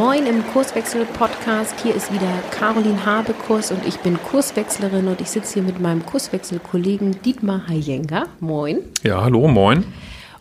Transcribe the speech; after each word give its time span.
Moin 0.00 0.26
im 0.26 0.46
Kurswechsel-Podcast. 0.52 1.74
Hier 1.82 1.92
ist 1.92 2.12
wieder 2.12 2.32
Caroline 2.52 3.04
Habekurs 3.04 3.72
und 3.72 3.84
ich 3.84 3.98
bin 3.98 4.16
Kurswechslerin 4.22 5.08
und 5.08 5.20
ich 5.20 5.28
sitze 5.28 5.54
hier 5.54 5.64
mit 5.64 5.80
meinem 5.80 6.06
Kurswechselkollegen 6.06 7.20
Dietmar 7.22 7.66
Hayenga. 7.66 8.26
Moin. 8.38 8.78
Ja, 9.02 9.24
hallo, 9.24 9.48
moin. 9.48 9.84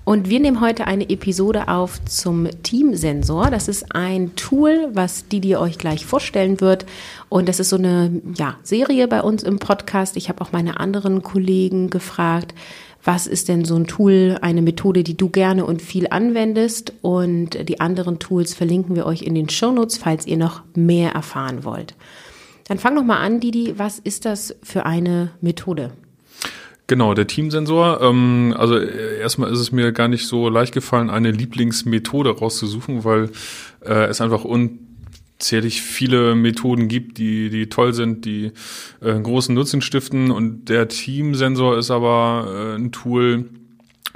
Und 0.04 0.30
wir 0.30 0.40
nehmen 0.40 0.62
heute 0.62 0.86
eine 0.86 1.10
Episode 1.10 1.70
auf 1.70 2.06
zum 2.06 2.48
Teamsensor. 2.62 3.50
Das 3.50 3.68
ist 3.68 3.96
ein 3.96 4.36
Tool, 4.36 4.90
was 4.94 5.28
die 5.28 5.42
dir 5.42 5.60
euch 5.60 5.80
gleich 5.80 6.06
vorstellen 6.06 6.62
wird. 6.62 6.86
Und 7.28 7.50
das 7.50 7.60
ist 7.60 7.70
so 7.70 7.78
eine 7.78 8.22
ja, 8.36 8.58
Serie 8.62 9.08
bei 9.08 9.24
uns 9.24 9.42
im 9.42 9.58
Podcast. 9.58 10.18
Ich 10.18 10.30
habe 10.30 10.40
auch 10.42 10.52
meine 10.52 10.80
anderen 10.80 11.24
Kollegen 11.24 11.90
gefragt, 11.90 12.54
was 13.04 13.28
ist 13.28 13.48
denn 13.48 13.66
so 13.66 13.76
ein 13.76 13.88
Tool, 13.88 14.38
eine 14.42 14.62
Methode, 14.62 15.04
die 15.04 15.16
du 15.16 15.30
gerne 15.30 15.66
und 15.66 15.82
viel 15.82 16.08
anwendest. 16.10 16.94
Und 17.02 17.70
die 17.70 17.80
anderen 17.80 18.20
Tools 18.20 18.54
verlinken 18.54 18.96
wir 18.96 19.06
euch 19.06 19.22
in 19.22 19.36
den 19.36 19.50
Shownotes, 19.50 19.98
falls 19.98 20.28
ihr 20.28 20.38
noch 20.38 20.62
mehr 20.76 21.12
erfahren 21.12 21.64
wollt. 21.64 21.96
Dann 22.68 22.80
fang 22.80 22.96
noch 22.96 23.06
mal 23.06 23.20
an, 23.20 23.40
Didi. 23.40 23.76
Was 23.78 24.00
ist 24.00 24.26
das 24.26 24.56
für 24.62 24.86
eine 24.86 25.32
Methode? 25.40 25.92
Genau, 26.88 27.14
der 27.14 27.28
Teamsensor. 27.28 28.02
Ähm, 28.02 28.56
also 28.58 28.78
äh, 28.78 29.20
erstmal 29.20 29.52
ist 29.52 29.60
es 29.60 29.72
mir 29.72 29.92
gar 29.92 30.08
nicht 30.08 30.26
so 30.26 30.50
leicht 30.50 30.74
gefallen, 30.74 31.10
eine 31.10 31.32
Lieblingsmethode 31.32 32.30
rauszusuchen, 32.30 33.04
weil 33.04 33.30
äh, 33.86 34.06
es 34.06 34.22
einfach 34.22 34.46
un 34.46 34.80
zählig 35.40 35.82
viele 35.82 36.36
Methoden 36.36 36.88
gibt, 36.88 37.18
die, 37.18 37.50
die 37.50 37.70
toll 37.70 37.94
sind, 37.94 38.26
die 38.26 38.52
äh, 39.02 39.20
großen 39.20 39.54
Nutzen 39.54 39.82
stiften. 39.82 40.32
Und 40.32 40.70
der 40.70 40.88
Teamsensor 40.88 41.78
ist 41.78 41.92
aber 41.92 42.48
äh, 42.50 42.76
ein 42.76 42.92
Tool, 42.92 43.46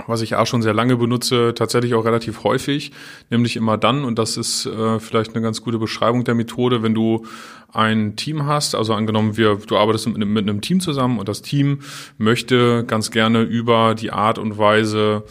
was 0.07 0.21
ich 0.21 0.35
auch 0.35 0.47
schon 0.47 0.61
sehr 0.61 0.73
lange 0.73 0.95
benutze, 0.97 1.53
tatsächlich 1.55 1.93
auch 1.93 2.05
relativ 2.05 2.43
häufig, 2.43 2.91
nämlich 3.29 3.55
immer 3.55 3.77
dann, 3.77 4.03
und 4.03 4.17
das 4.17 4.37
ist 4.37 4.65
äh, 4.65 4.99
vielleicht 4.99 5.35
eine 5.35 5.43
ganz 5.43 5.61
gute 5.61 5.77
Beschreibung 5.77 6.23
der 6.23 6.35
Methode, 6.35 6.81
wenn 6.81 6.93
du 6.93 7.25
ein 7.73 8.15
Team 8.15 8.45
hast, 8.45 8.75
also 8.75 8.93
angenommen, 8.93 9.37
wir, 9.37 9.55
du 9.55 9.77
arbeitest 9.77 10.07
mit, 10.07 10.17
mit 10.27 10.49
einem 10.49 10.61
Team 10.61 10.81
zusammen 10.81 11.19
und 11.19 11.29
das 11.29 11.41
Team 11.41 11.79
möchte 12.17 12.83
ganz 12.85 13.11
gerne 13.11 13.43
über 13.43 13.95
die 13.95 14.11
Art 14.11 14.37
und 14.37 14.57
Weise 14.57 15.23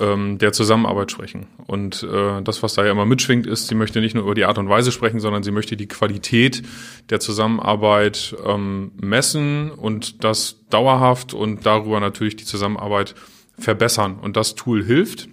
ähm, 0.00 0.38
der 0.38 0.52
Zusammenarbeit 0.52 1.10
sprechen. 1.10 1.46
Und 1.66 2.02
äh, 2.02 2.42
das, 2.42 2.62
was 2.62 2.74
da 2.74 2.84
ja 2.84 2.92
immer 2.92 3.06
mitschwingt, 3.06 3.46
ist, 3.46 3.68
sie 3.68 3.74
möchte 3.74 4.00
nicht 4.00 4.14
nur 4.14 4.24
über 4.24 4.34
die 4.34 4.44
Art 4.44 4.58
und 4.58 4.68
Weise 4.68 4.92
sprechen, 4.92 5.20
sondern 5.20 5.42
sie 5.42 5.50
möchte 5.50 5.76
die 5.76 5.88
Qualität 5.88 6.62
der 7.10 7.20
Zusammenarbeit 7.20 8.36
ähm, 8.44 8.92
messen 9.00 9.70
und 9.70 10.24
das 10.24 10.56
dauerhaft 10.70 11.34
und 11.34 11.66
darüber 11.66 12.00
natürlich 12.00 12.36
die 12.36 12.44
Zusammenarbeit 12.44 13.14
verbessern. 13.58 14.18
Und 14.20 14.36
das 14.36 14.54
Tool 14.54 14.84
hilft, 14.84 15.28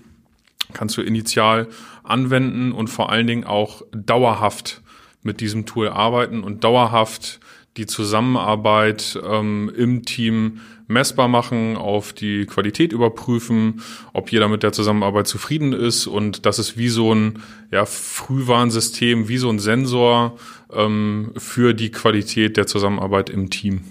kannst 0.74 0.98
du 0.98 1.02
initial 1.02 1.68
anwenden 2.04 2.72
und 2.72 2.88
vor 2.88 3.12
allen 3.12 3.28
Dingen 3.28 3.44
auch 3.44 3.82
dauerhaft 3.92 4.82
mit 5.24 5.40
diesem 5.40 5.66
Tool 5.66 5.90
arbeiten 5.90 6.44
und 6.44 6.64
dauerhaft 6.64 7.40
die 7.78 7.86
Zusammenarbeit 7.86 9.20
ähm, 9.24 9.72
im 9.76 10.04
Team 10.04 10.60
messbar 10.92 11.28
machen, 11.28 11.78
auf 11.78 12.14
die 12.14 12.46
Qualität 12.46 12.94
überprüfen, 12.94 13.82
ob 14.14 14.32
jeder 14.32 14.48
mit 14.48 14.64
der 14.64 14.72
Zusammenarbeit 14.74 15.28
zufrieden 15.28 15.74
ist 15.74 16.08
und 16.08 16.46
das 16.46 16.60
ist 16.60 16.78
wie 16.78 16.90
so 16.90 17.14
ein 17.14 17.42
ja, 17.72 17.86
Frühwarnsystem, 17.86 19.28
wie 19.28 19.38
so 19.38 19.50
ein 19.50 19.60
Sensor 19.60 20.38
ähm, 20.74 21.32
für 21.38 21.74
die 21.74 21.92
Qualität 21.92 22.58
der 22.58 22.68
Zusammenarbeit 22.68 23.30
im 23.30 23.50
Team. 23.50 23.84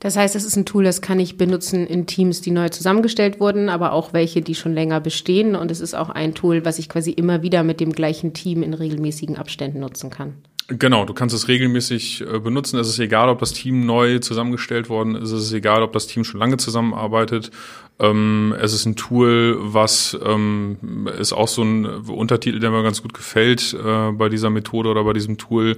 Das 0.00 0.16
heißt, 0.16 0.36
es 0.36 0.44
ist 0.44 0.56
ein 0.56 0.66
Tool, 0.66 0.84
das 0.84 1.00
kann 1.00 1.18
ich 1.18 1.38
benutzen 1.38 1.86
in 1.86 2.06
Teams, 2.06 2.40
die 2.40 2.50
neu 2.50 2.68
zusammengestellt 2.68 3.40
wurden, 3.40 3.68
aber 3.68 3.92
auch 3.92 4.12
welche, 4.12 4.42
die 4.42 4.54
schon 4.54 4.74
länger 4.74 5.00
bestehen. 5.00 5.56
Und 5.56 5.70
es 5.70 5.80
ist 5.80 5.94
auch 5.94 6.10
ein 6.10 6.34
Tool, 6.34 6.64
was 6.64 6.78
ich 6.78 6.88
quasi 6.88 7.10
immer 7.10 7.42
wieder 7.42 7.64
mit 7.64 7.80
dem 7.80 7.92
gleichen 7.92 8.34
Team 8.34 8.62
in 8.62 8.74
regelmäßigen 8.74 9.36
Abständen 9.36 9.80
nutzen 9.80 10.10
kann. 10.10 10.34
Genau, 10.68 11.04
du 11.04 11.14
kannst 11.14 11.32
es 11.32 11.46
regelmäßig 11.46 12.22
äh, 12.22 12.40
benutzen. 12.40 12.78
Es 12.80 12.88
ist 12.88 12.98
egal, 12.98 13.28
ob 13.28 13.38
das 13.38 13.52
Team 13.52 13.86
neu 13.86 14.18
zusammengestellt 14.18 14.88
worden 14.88 15.14
ist. 15.14 15.30
Es 15.30 15.44
ist 15.44 15.52
egal, 15.52 15.82
ob 15.82 15.92
das 15.92 16.08
Team 16.08 16.24
schon 16.24 16.40
lange 16.40 16.56
zusammenarbeitet. 16.56 17.52
Ähm, 18.00 18.52
es 18.60 18.72
ist 18.72 18.84
ein 18.84 18.96
Tool, 18.96 19.58
was 19.60 20.18
ähm, 20.24 21.08
ist 21.18 21.32
auch 21.32 21.46
so 21.46 21.62
ein 21.62 21.86
Untertitel, 21.86 22.58
der 22.58 22.72
mir 22.72 22.82
ganz 22.82 23.00
gut 23.00 23.14
gefällt 23.14 23.74
äh, 23.74 24.10
bei 24.10 24.28
dieser 24.28 24.50
Methode 24.50 24.88
oder 24.88 25.04
bei 25.04 25.12
diesem 25.12 25.38
Tool. 25.38 25.76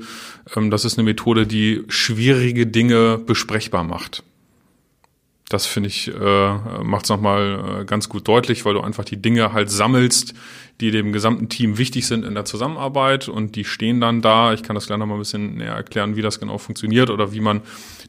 Ähm, 0.56 0.70
das 0.70 0.86
ist 0.86 0.98
eine 0.98 1.04
Methode, 1.04 1.46
die 1.46 1.84
schwierige 1.88 2.66
Dinge 2.66 3.18
besprechbar 3.18 3.84
macht. 3.84 4.22
Das 5.48 5.64
finde 5.64 5.88
ich, 5.88 6.08
äh, 6.08 6.54
macht 6.82 7.04
es 7.04 7.10
nochmal 7.10 7.80
äh, 7.80 7.84
ganz 7.86 8.10
gut 8.10 8.28
deutlich, 8.28 8.66
weil 8.66 8.74
du 8.74 8.80
einfach 8.80 9.04
die 9.04 9.20
Dinge 9.20 9.52
halt 9.54 9.70
sammelst, 9.70 10.34
die 10.80 10.90
dem 10.90 11.12
gesamten 11.12 11.48
Team 11.48 11.78
wichtig 11.78 12.06
sind 12.06 12.24
in 12.24 12.34
der 12.34 12.44
Zusammenarbeit 12.44 13.28
und 13.28 13.56
die 13.56 13.64
stehen 13.64 14.00
dann 14.00 14.20
da. 14.20 14.52
Ich 14.52 14.62
kann 14.62 14.74
das 14.74 14.86
gleich 14.86 14.98
nochmal 14.98 15.16
ein 15.16 15.20
bisschen 15.20 15.56
näher 15.56 15.72
erklären, 15.72 16.16
wie 16.16 16.22
das 16.22 16.38
genau 16.38 16.58
funktioniert 16.58 17.08
oder 17.08 17.32
wie 17.32 17.40
man 17.40 17.62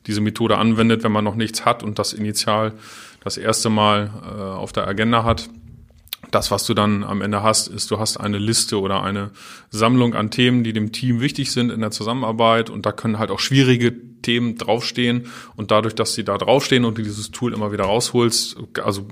diese 0.06 0.20
Methode 0.20 0.58
anwendet, 0.58 1.04
wenn 1.04 1.14
man 1.14 1.24
noch 1.24 1.36
nichts 1.36 1.66
hat 1.66 1.82
und 1.82 1.98
das 1.98 2.12
initial 2.12 2.74
das 3.24 3.38
erste 3.38 3.70
Mal 3.70 4.12
äh, 4.24 4.42
auf 4.42 4.74
der 4.74 4.88
Agenda 4.88 5.24
hat. 5.24 5.50
Das, 6.32 6.52
was 6.52 6.66
du 6.66 6.74
dann 6.74 7.04
am 7.04 7.22
Ende 7.22 7.42
hast, 7.42 7.68
ist, 7.68 7.90
du 7.92 8.00
hast 8.00 8.18
eine 8.18 8.38
Liste 8.38 8.80
oder 8.80 9.02
eine 9.04 9.32
Sammlung 9.70 10.14
an 10.14 10.30
Themen, 10.30 10.64
die 10.64 10.74
dem 10.74 10.92
Team 10.92 11.22
wichtig 11.22 11.52
sind 11.52 11.72
in 11.72 11.82
der 11.82 11.92
Zusammenarbeit. 11.92 12.70
Und 12.70 12.86
da 12.86 12.92
können 12.92 13.20
halt 13.20 13.32
auch 13.32 13.40
schwierige 13.40 13.94
Themen 14.22 14.56
draufstehen. 14.56 15.28
Und 15.56 15.72
dadurch, 15.72 15.96
dass 15.96 16.14
sie 16.14 16.24
da 16.24 16.38
draufstehen 16.38 16.86
und 16.86 16.98
du 16.98 17.02
dieses 17.02 17.32
Tool 17.32 17.54
immer 17.54 17.72
wieder 17.72 17.86
rausholst, 17.86 18.58
also 18.84 19.08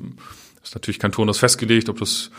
ist 0.68 0.76
natürlich 0.76 1.00
kein 1.00 1.12
Turnus 1.12 1.38
festgelegt, 1.38 1.90
ob 1.90 2.00
das 2.00 2.30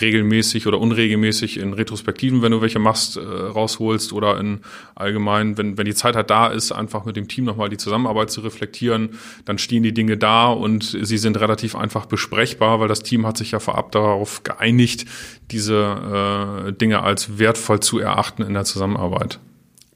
regelmäßig 0.00 0.66
oder 0.66 0.78
unregelmäßig 0.78 1.58
in 1.58 1.72
Retrospektiven, 1.72 2.42
wenn 2.42 2.52
du 2.52 2.60
welche 2.60 2.78
machst, 2.78 3.16
äh, 3.16 3.20
rausholst 3.20 4.12
oder 4.12 4.38
in 4.38 4.60
allgemein, 4.94 5.56
wenn, 5.56 5.78
wenn 5.78 5.84
die 5.84 5.94
Zeit 5.94 6.16
halt 6.16 6.28
da 6.28 6.48
ist, 6.48 6.72
einfach 6.72 7.04
mit 7.04 7.16
dem 7.16 7.28
Team 7.28 7.44
nochmal 7.44 7.68
die 7.68 7.76
Zusammenarbeit 7.76 8.30
zu 8.30 8.40
reflektieren, 8.40 9.10
dann 9.44 9.58
stehen 9.58 9.82
die 9.82 9.94
Dinge 9.94 10.16
da 10.16 10.48
und 10.48 10.84
sie 10.84 11.18
sind 11.18 11.38
relativ 11.38 11.76
einfach 11.76 12.06
besprechbar, 12.06 12.80
weil 12.80 12.88
das 12.88 13.02
Team 13.02 13.26
hat 13.26 13.36
sich 13.38 13.52
ja 13.52 13.60
vorab 13.60 13.92
darauf 13.92 14.42
geeinigt, 14.42 15.06
diese 15.50 16.66
äh, 16.66 16.72
Dinge 16.72 17.02
als 17.02 17.38
wertvoll 17.38 17.80
zu 17.80 17.98
erachten 17.98 18.42
in 18.42 18.54
der 18.54 18.64
Zusammenarbeit. 18.64 19.38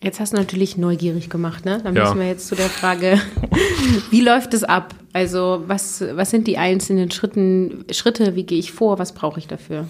Jetzt 0.03 0.19
hast 0.19 0.33
du 0.33 0.39
natürlich 0.39 0.79
neugierig 0.79 1.29
gemacht, 1.29 1.67
ne? 1.67 1.79
Dann 1.85 1.95
ja. 1.95 2.05
müssen 2.05 2.21
wir 2.21 2.27
jetzt 2.27 2.49
zu 2.49 2.55
der 2.55 2.71
Frage, 2.71 3.21
wie 4.11 4.23
läuft 4.23 4.55
es 4.55 4.65
ab? 4.65 4.95
Also 5.13 5.65
was, 5.67 6.03
was 6.15 6.31
sind 6.31 6.47
die 6.47 6.57
einzelnen 6.57 7.11
Schritten, 7.11 7.85
Schritte, 7.91 8.35
wie 8.35 8.45
gehe 8.45 8.59
ich 8.59 8.73
vor, 8.73 8.99
was 8.99 9.13
brauche 9.13 9.39
ich 9.39 9.47
dafür? 9.47 9.89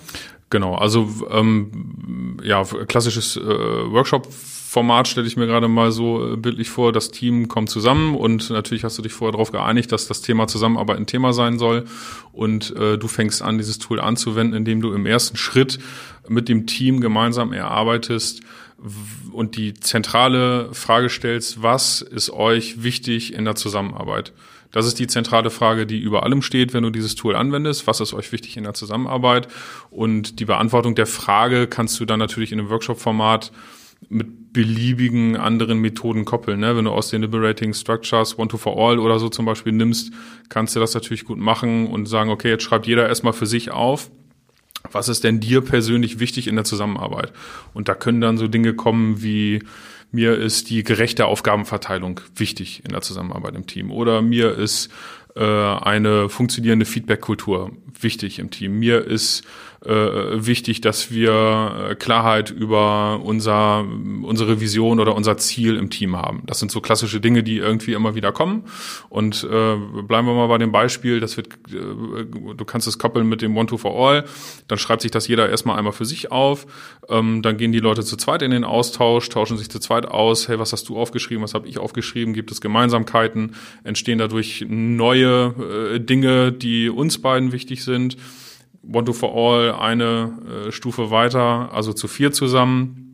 Genau, 0.51 0.75
also 0.75 1.09
ähm, 1.31 2.37
ja, 2.43 2.65
klassisches 2.65 3.37
äh, 3.37 3.41
Workshop-Format 3.41 5.07
stelle 5.07 5.29
ich 5.29 5.37
mir 5.37 5.47
gerade 5.47 5.69
mal 5.69 5.93
so 5.93 6.33
äh, 6.33 6.37
bildlich 6.37 6.71
vor. 6.71 6.91
Das 6.93 7.13
Team 7.13 7.47
kommt 7.47 7.71
zusammen 7.71 8.17
und 8.17 8.51
natürlich 8.51 8.83
hast 8.83 8.99
du 8.99 9.03
dich 9.03 9.13
vorher 9.13 9.31
darauf 9.31 9.53
geeinigt, 9.53 9.93
dass 9.93 10.09
das 10.09 10.23
Thema 10.23 10.49
Zusammenarbeit 10.49 10.97
ein 10.97 11.07
Thema 11.07 11.33
sein 11.33 11.61
soll. 11.61 11.85
Und 12.33 12.75
äh, 12.75 12.99
du 12.99 13.07
fängst 13.07 13.43
an, 13.43 13.59
dieses 13.59 13.79
Tool 13.79 14.01
anzuwenden, 14.01 14.57
indem 14.57 14.81
du 14.81 14.93
im 14.93 15.07
ersten 15.07 15.37
Schritt 15.37 15.79
mit 16.29 16.49
dem 16.49 16.67
Team 16.67 17.01
gemeinsam 17.01 17.53
erarbeitest, 17.53 18.41
und 19.33 19.57
die 19.57 19.75
zentrale 19.75 20.73
Frage 20.73 21.11
stellst, 21.11 21.63
was 21.63 22.01
ist 22.01 22.31
euch 22.31 22.83
wichtig 22.83 23.35
in 23.35 23.45
der 23.45 23.55
Zusammenarbeit? 23.55 24.33
Das 24.73 24.87
ist 24.87 24.99
die 24.99 25.07
zentrale 25.07 25.51
Frage, 25.51 25.87
die 25.87 25.99
über 25.99 26.23
allem 26.23 26.43
steht, 26.43 26.73
wenn 26.73 26.85
du 26.85 26.91
dieses 26.91 27.17
Tool 27.17 27.35
anwendest. 27.35 27.87
Was 27.87 28.01
ist 28.01 28.15
euch 28.15 28.31
wichtig 28.33 28.57
in 28.57 28.65
der 28.65 28.75
Zusammenarbeit? 28.75 29.49
Und 29.91 30.39
die 30.39 30.45
Beantwortung 30.45 30.95
der 30.95 31.07
Frage 31.07 31.67
kannst 31.67 31.99
du 31.99 32.05
dann 32.05 32.21
natürlich 32.21 32.53
in 32.53 32.61
einem 32.61 32.71
Workshop-Format 32.71 33.51
mit 34.09 34.53
beliebigen 34.53 35.37
anderen 35.37 35.79
Methoden 35.79 36.25
koppeln. 36.25 36.61
Ne? 36.61 36.77
Wenn 36.77 36.85
du 36.85 36.93
aus 36.93 37.11
den 37.11 37.23
Liberating 37.23 37.75
Structures 37.75 38.39
One 38.39 38.49
to 38.49 38.57
for 38.57 38.77
All 38.79 38.99
oder 38.99 39.19
so 39.19 39.29
zum 39.29 39.45
Beispiel 39.45 39.73
nimmst, 39.73 40.13
kannst 40.49 40.75
du 40.75 40.81
das 40.81 40.95
natürlich 40.95 41.25
gut 41.25 41.39
machen 41.39 41.87
und 41.87 42.07
sagen, 42.07 42.31
okay, 42.31 42.49
jetzt 42.49 42.63
schreibt 42.63 42.87
jeder 42.87 43.09
erstmal 43.09 43.33
für 43.33 43.47
sich 43.47 43.71
auf 43.71 44.11
was 44.93 45.09
ist 45.09 45.25
denn 45.25 45.41
dir 45.41 45.61
persönlich 45.61 46.19
wichtig 46.19 46.47
in 46.47 46.57
der 46.57 46.65
Zusammenarbeit? 46.65 47.33
Und 47.75 47.89
da 47.89 47.95
können 47.95 48.21
dann 48.21 48.39
so 48.39 48.49
Dinge 48.49 48.75
kommen 48.75 49.23
wie, 49.23 49.61
mir 50.13 50.37
ist 50.37 50.71
die 50.71 50.83
gerechte 50.83 51.27
Aufgabenverteilung 51.27 52.21
wichtig 52.35 52.83
in 52.85 52.93
der 52.93 53.03
Zusammenarbeit 53.03 53.55
im 53.55 53.67
Team. 53.67 53.91
Oder 53.91 54.23
mir 54.23 54.57
ist 54.57 54.91
äh, 55.37 55.45
eine 55.45 56.29
funktionierende 56.29 56.87
Feedback-Kultur 56.87 57.71
wichtig 58.01 58.39
im 58.39 58.51
Team. 58.51 58.79
Mir 58.79 59.05
ist 59.05 59.45
äh, 59.85 60.47
wichtig, 60.47 60.83
dass 60.83 61.11
wir 61.11 61.91
äh, 61.91 61.95
Klarheit 61.95 62.51
über 62.51 63.21
unser, 63.25 63.85
unsere 64.23 64.61
Vision 64.61 65.01
oder 65.01 65.15
unser 65.17 65.39
Ziel 65.39 65.77
im 65.77 65.89
Team 65.89 66.17
haben. 66.17 66.43
Das 66.45 66.59
sind 66.59 66.71
so 66.71 66.83
klassische 66.83 67.21
Dinge, 67.21 67.43
die 67.43 67.57
irgendwie 67.57 67.95
immer 67.95 68.15
wieder 68.15 68.31
kommen. 68.31 68.65
Und 69.09 69.43
äh, 69.45 69.77
bleiben 70.03 70.27
wir 70.27 70.35
mal 70.35 70.49
bei 70.49 70.59
dem 70.59 70.71
Beispiel, 70.71 71.21
das 71.21 71.39
wird, 71.39 71.49
äh, 71.73 72.25
du 72.55 72.65
kannst 72.67 72.89
es 72.89 72.99
koppeln 72.99 73.27
mit 73.27 73.41
dem 73.41 73.57
One-to 73.57 73.79
for 73.79 73.95
All, 73.95 74.25
dann 74.69 74.79
schreibt 74.79 75.01
sich 75.01 75.11
das 75.11 75.29
jeder 75.29 75.49
erstmal 75.49 75.79
einmal 75.79 75.93
für 75.93 76.05
sich 76.05 76.31
auf, 76.31 76.67
ähm, 77.09 77.41
dann 77.41 77.57
gehen 77.57 77.73
die 77.73 77.81
Leute 77.81 78.05
zu 78.05 78.17
zweit 78.17 78.43
in 78.43 78.51
den 78.51 78.65
Austausch, 78.65 79.31
tauschen 79.31 79.57
sich 79.57 79.71
zu 79.71 79.79
zweit 79.79 80.05
aus, 80.05 80.49
hey, 80.49 80.59
was 80.59 80.75
hast 80.75 80.91
du 80.91 80.99
aufgeschrieben, 80.99 81.43
was 81.43 81.55
habe 81.55 81.67
ich 81.67 81.79
aufgeschrieben, 81.79 82.35
gibt 82.35 82.51
es 82.51 82.61
Gemeinsamkeiten, 82.61 83.55
entstehen 83.83 84.19
dadurch 84.19 84.67
neue 84.69 85.95
äh, 85.95 86.01
Dinge, 86.01 86.53
die 86.53 86.91
uns 86.91 87.19
beiden 87.23 87.53
wichtig 87.53 87.83
sind. 87.83 88.19
One 88.83 89.05
to 89.05 89.13
for 89.13 89.35
All 89.35 89.73
eine 89.75 90.67
äh, 90.69 90.73
Stufe 90.73 91.11
weiter, 91.11 91.71
also 91.73 91.93
zu 91.93 92.09
vier 92.09 92.33
zusammen. 92.33 93.07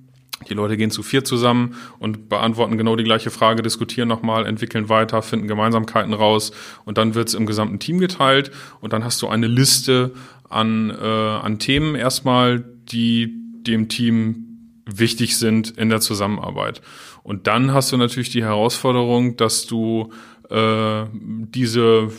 Die 0.48 0.54
Leute 0.54 0.76
gehen 0.76 0.90
zu 0.90 1.02
vier 1.02 1.24
zusammen 1.24 1.76
und 1.98 2.28
beantworten 2.28 2.76
genau 2.76 2.94
die 2.94 3.04
gleiche 3.04 3.30
Frage, 3.30 3.62
diskutieren 3.62 4.06
nochmal, 4.06 4.46
entwickeln 4.46 4.88
weiter, 4.88 5.22
finden 5.22 5.48
Gemeinsamkeiten 5.48 6.12
raus 6.12 6.52
und 6.84 6.98
dann 6.98 7.14
wird's 7.14 7.34
im 7.34 7.46
gesamten 7.46 7.78
Team 7.78 7.98
geteilt 7.98 8.50
und 8.80 8.92
dann 8.92 9.02
hast 9.02 9.20
du 9.22 9.28
eine 9.28 9.46
Liste 9.46 10.12
an, 10.48 10.90
äh, 10.90 11.04
an 11.04 11.58
Themen 11.58 11.94
erstmal, 11.94 12.60
die 12.60 13.34
dem 13.66 13.88
Team 13.88 14.46
wichtig 14.84 15.36
sind 15.36 15.70
in 15.70 15.88
der 15.88 16.00
Zusammenarbeit. 16.00 16.80
Und 17.22 17.48
dann 17.48 17.72
hast 17.72 17.90
du 17.90 17.96
natürlich 17.96 18.30
die 18.30 18.44
Herausforderung, 18.44 19.36
dass 19.36 19.66
du 19.66 20.12
äh, 20.50 21.04
diese 21.12 22.10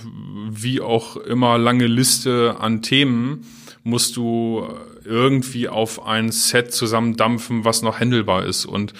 wie 0.49 0.81
auch 0.81 1.17
immer 1.17 1.57
lange 1.57 1.87
Liste 1.87 2.57
an 2.59 2.81
Themen 2.81 3.45
musst 3.83 4.17
du 4.17 4.67
irgendwie 5.05 5.69
auf 5.69 6.05
ein 6.05 6.31
Set 6.31 6.73
zusammendampfen, 6.73 7.63
was 7.63 7.81
noch 7.81 7.99
handelbar 7.99 8.45
ist. 8.45 8.65
Und 8.65 8.93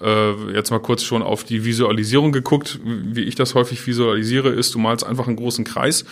äh, 0.00 0.52
jetzt 0.52 0.70
mal 0.70 0.80
kurz 0.80 1.02
schon 1.02 1.22
auf 1.22 1.44
die 1.44 1.64
Visualisierung 1.64 2.32
geguckt. 2.32 2.80
Wie 2.84 3.22
ich 3.22 3.34
das 3.34 3.54
häufig 3.54 3.86
visualisiere, 3.86 4.48
ist, 4.48 4.74
du 4.74 4.78
malst 4.78 5.06
einfach 5.06 5.26
einen 5.26 5.36
großen 5.36 5.64
Kreis 5.64 6.04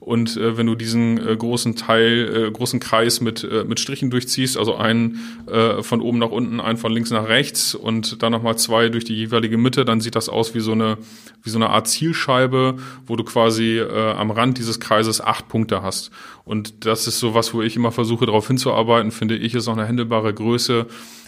und 0.00 0.36
äh, 0.36 0.56
wenn 0.56 0.66
du 0.66 0.74
diesen 0.74 1.18
äh, 1.18 1.36
großen 1.36 1.76
Teil, 1.76 2.46
äh, 2.48 2.50
großen 2.50 2.80
Kreis 2.80 3.20
mit, 3.20 3.44
äh, 3.44 3.64
mit 3.64 3.80
Strichen 3.80 4.10
durchziehst, 4.10 4.56
also 4.56 4.76
einen 4.76 5.20
äh, 5.46 5.82
von 5.82 6.00
oben 6.00 6.18
nach 6.18 6.30
unten, 6.30 6.60
einen 6.60 6.78
von 6.78 6.92
links 6.92 7.10
nach 7.10 7.28
rechts 7.28 7.74
und 7.74 8.22
dann 8.22 8.32
nochmal 8.32 8.56
zwei 8.56 8.88
durch 8.88 9.04
die 9.04 9.14
jeweilige 9.14 9.58
Mitte, 9.58 9.84
dann 9.84 10.00
sieht 10.00 10.16
das 10.16 10.28
aus 10.28 10.54
wie 10.54 10.60
so 10.60 10.72
eine, 10.72 10.98
wie 11.42 11.50
so 11.50 11.58
eine 11.58 11.70
Art 11.70 11.88
Zielscheibe, 11.88 12.76
wo 13.06 13.16
du 13.16 13.24
quasi 13.24 13.78
äh, 13.78 14.12
am 14.12 14.30
Rand 14.30 14.58
dieses 14.58 14.80
Kreises 14.80 15.20
acht 15.20 15.48
Punkte 15.48 15.82
hast. 15.82 16.10
Und 16.44 16.86
das 16.86 17.06
ist 17.06 17.18
so 17.18 17.34
was, 17.34 17.52
wo 17.52 17.62
ich 17.62 17.76
immer 17.76 17.92
versuche, 17.92 18.26
darauf 18.26 18.46
hinzuarbeiten, 18.46 19.10
finde 19.10 19.36
ich, 19.36 19.54
ist 19.54 19.68
auch 19.68 19.76
eine 19.76 19.86
händelbare 19.86 20.32
Größe. 20.32 20.86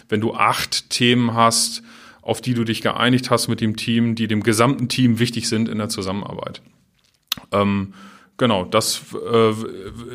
Wenn 0.09 0.19
du 0.19 0.33
acht 0.33 0.89
Themen 0.89 1.33
hast, 1.35 1.83
auf 2.21 2.41
die 2.41 2.53
du 2.53 2.63
dich 2.63 2.81
geeinigt 2.81 3.31
hast 3.31 3.47
mit 3.47 3.61
dem 3.61 3.75
Team, 3.75 4.13
die 4.15 4.27
dem 4.27 4.43
gesamten 4.43 4.89
Team 4.89 5.17
wichtig 5.19 5.49
sind 5.49 5.67
in 5.69 5.79
der 5.79 5.89
Zusammenarbeit. 5.89 6.61
Ähm, 7.51 7.93
genau, 8.37 8.65
das 8.65 9.01
äh, 9.13 9.53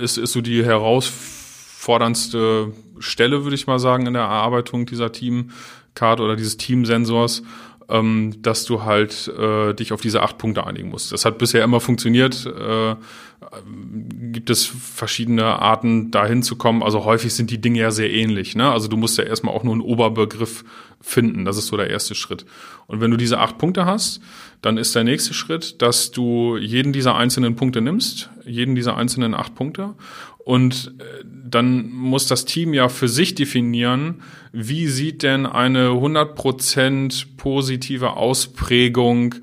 ist, 0.00 0.18
ist 0.18 0.32
so 0.32 0.40
die 0.40 0.64
herausforderndste 0.64 2.72
Stelle, 2.98 3.44
würde 3.44 3.56
ich 3.56 3.66
mal 3.66 3.78
sagen, 3.78 4.06
in 4.06 4.14
der 4.14 4.22
Erarbeitung 4.22 4.86
dieser 4.86 5.12
Teamcard 5.12 6.20
oder 6.20 6.36
dieses 6.36 6.56
Teamsensors 6.56 7.42
ähm, 7.88 8.34
dass 8.42 8.64
du 8.64 8.82
halt 8.82 9.28
äh, 9.28 9.74
dich 9.74 9.92
auf 9.92 10.00
diese 10.00 10.22
acht 10.22 10.38
Punkte 10.38 10.66
einigen 10.66 10.88
musst. 10.88 11.12
Das 11.12 11.24
hat 11.24 11.38
bisher 11.38 11.62
immer 11.64 11.80
funktioniert. 11.80 12.46
Äh, 12.46 12.96
gibt 14.32 14.50
es 14.50 14.64
verschiedene 14.64 15.44
Arten, 15.44 16.10
dahin 16.10 16.42
zu 16.42 16.56
kommen. 16.56 16.82
Also 16.82 17.04
häufig 17.04 17.34
sind 17.34 17.50
die 17.50 17.60
Dinge 17.60 17.80
ja 17.80 17.90
sehr 17.90 18.10
ähnlich. 18.10 18.56
Ne? 18.56 18.70
Also 18.70 18.88
du 18.88 18.96
musst 18.96 19.18
ja 19.18 19.24
erstmal 19.24 19.54
auch 19.54 19.62
nur 19.62 19.74
einen 19.74 19.82
Oberbegriff 19.82 20.64
finden. 21.00 21.44
Das 21.44 21.56
ist 21.56 21.66
so 21.66 21.76
der 21.76 21.90
erste 21.90 22.14
Schritt. 22.14 22.46
Und 22.86 23.00
wenn 23.00 23.10
du 23.10 23.16
diese 23.16 23.38
acht 23.38 23.58
Punkte 23.58 23.84
hast, 23.84 24.20
dann 24.62 24.78
ist 24.78 24.94
der 24.94 25.04
nächste 25.04 25.34
Schritt, 25.34 25.82
dass 25.82 26.10
du 26.10 26.56
jeden 26.56 26.92
dieser 26.92 27.14
einzelnen 27.14 27.56
Punkte 27.56 27.80
nimmst, 27.80 28.30
jeden 28.44 28.74
dieser 28.74 28.96
einzelnen 28.96 29.34
acht 29.34 29.54
Punkte 29.54 29.94
und 30.46 30.94
äh, 31.00 31.24
dann 31.24 31.90
muss 31.90 32.28
das 32.28 32.44
Team 32.44 32.72
ja 32.72 32.88
für 32.88 33.08
sich 33.08 33.34
definieren, 33.34 34.22
wie 34.52 34.86
sieht 34.86 35.24
denn 35.24 35.44
eine 35.44 35.88
100% 35.88 37.26
positive 37.36 38.12
Ausprägung 38.12 39.34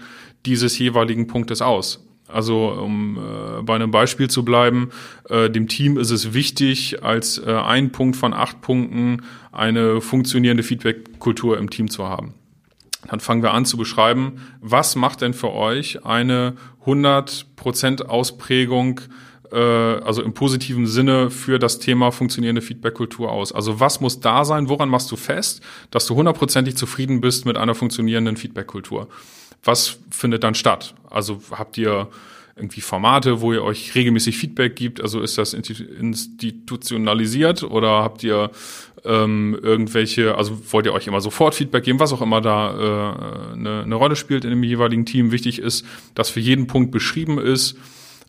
dieses 0.45 0.79
jeweiligen 0.79 1.27
Punktes 1.27 1.61
aus. 1.61 2.07
Also 2.29 2.69
um 2.69 3.17
äh, 3.17 3.61
bei 3.63 3.75
einem 3.75 3.91
Beispiel 3.91 4.29
zu 4.29 4.45
bleiben, 4.45 4.91
äh, 5.27 5.49
dem 5.49 5.67
Team 5.67 5.97
ist 5.97 6.09
es 6.09 6.33
wichtig, 6.33 7.03
als 7.03 7.37
äh, 7.37 7.51
ein 7.51 7.91
Punkt 7.91 8.15
von 8.15 8.33
acht 8.33 8.61
Punkten 8.61 9.23
eine 9.51 9.99
funktionierende 9.99 10.63
Feedback-Kultur 10.63 11.57
im 11.57 11.69
Team 11.69 11.89
zu 11.89 12.07
haben. 12.07 12.33
Dann 13.09 13.19
fangen 13.19 13.43
wir 13.43 13.53
an 13.53 13.65
zu 13.65 13.75
beschreiben, 13.75 14.39
was 14.61 14.95
macht 14.95 15.19
denn 15.19 15.33
für 15.33 15.51
euch 15.51 16.05
eine 16.05 16.53
100% 16.85 18.03
Ausprägung 18.03 19.01
äh, 19.53 19.57
also 19.57 20.23
im 20.23 20.33
positiven 20.33 20.87
Sinne 20.87 21.29
für 21.29 21.59
das 21.59 21.79
Thema 21.79 22.11
funktionierende 22.11 22.61
Feedback-Kultur 22.61 23.31
aus? 23.31 23.51
Also 23.51 23.79
was 23.79 24.01
muss 24.01 24.19
da 24.19 24.43
sein? 24.45 24.69
Woran 24.69 24.89
machst 24.89 25.11
du 25.11 25.15
fest, 25.15 25.61
dass 25.91 26.07
du 26.07 26.15
hundertprozentig 26.15 26.75
zufrieden 26.75 27.21
bist 27.21 27.45
mit 27.45 27.57
einer 27.57 27.75
funktionierenden 27.75 28.37
Feedback-Kultur? 28.37 29.07
Was 29.63 29.99
findet 30.09 30.43
dann 30.43 30.55
statt? 30.55 30.95
Also 31.09 31.41
habt 31.51 31.77
ihr 31.77 32.07
irgendwie 32.55 32.81
Formate, 32.81 33.41
wo 33.41 33.53
ihr 33.53 33.63
euch 33.63 33.95
regelmäßig 33.95 34.37
Feedback 34.37 34.75
gibt? 34.75 35.01
Also 35.01 35.21
ist 35.21 35.37
das 35.37 35.53
institutionalisiert 35.53 37.63
oder 37.63 38.03
habt 38.03 38.23
ihr 38.23 38.51
ähm, 39.05 39.57
irgendwelche, 39.61 40.37
also 40.37 40.57
wollt 40.71 40.85
ihr 40.85 40.93
euch 40.93 41.07
immer 41.07 41.19
sofort 41.21 41.55
Feedback 41.55 41.83
geben, 41.83 41.99
was 41.99 42.13
auch 42.13 42.21
immer 42.21 42.41
da 42.41 42.71
äh, 42.71 43.53
eine, 43.53 43.81
eine 43.83 43.95
Rolle 43.95 44.15
spielt 44.15 44.45
in 44.45 44.51
dem 44.51 44.63
jeweiligen 44.63 45.05
Team. 45.05 45.31
Wichtig 45.31 45.59
ist, 45.59 45.85
dass 46.15 46.29
für 46.29 46.39
jeden 46.39 46.67
Punkt 46.67 46.91
beschrieben 46.91 47.39
ist, 47.39 47.75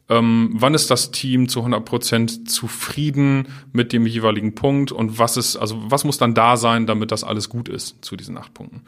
ähm, 0.08 0.50
wann 0.52 0.74
ist 0.74 0.90
das 0.90 1.12
Team 1.12 1.48
zu 1.48 1.60
100 1.60 1.84
Prozent 1.84 2.50
zufrieden 2.50 3.48
mit 3.72 3.92
dem 3.92 4.06
jeweiligen 4.06 4.54
Punkt 4.54 4.92
und 4.92 5.18
was 5.18 5.36
ist, 5.36 5.56
also 5.56 5.78
was 5.90 6.04
muss 6.04 6.18
dann 6.18 6.34
da 6.34 6.56
sein, 6.56 6.86
damit 6.86 7.10
das 7.10 7.24
alles 7.24 7.48
gut 7.48 7.68
ist 7.68 8.04
zu 8.04 8.16
diesen 8.16 8.36
acht 8.36 8.52
Punkten. 8.52 8.82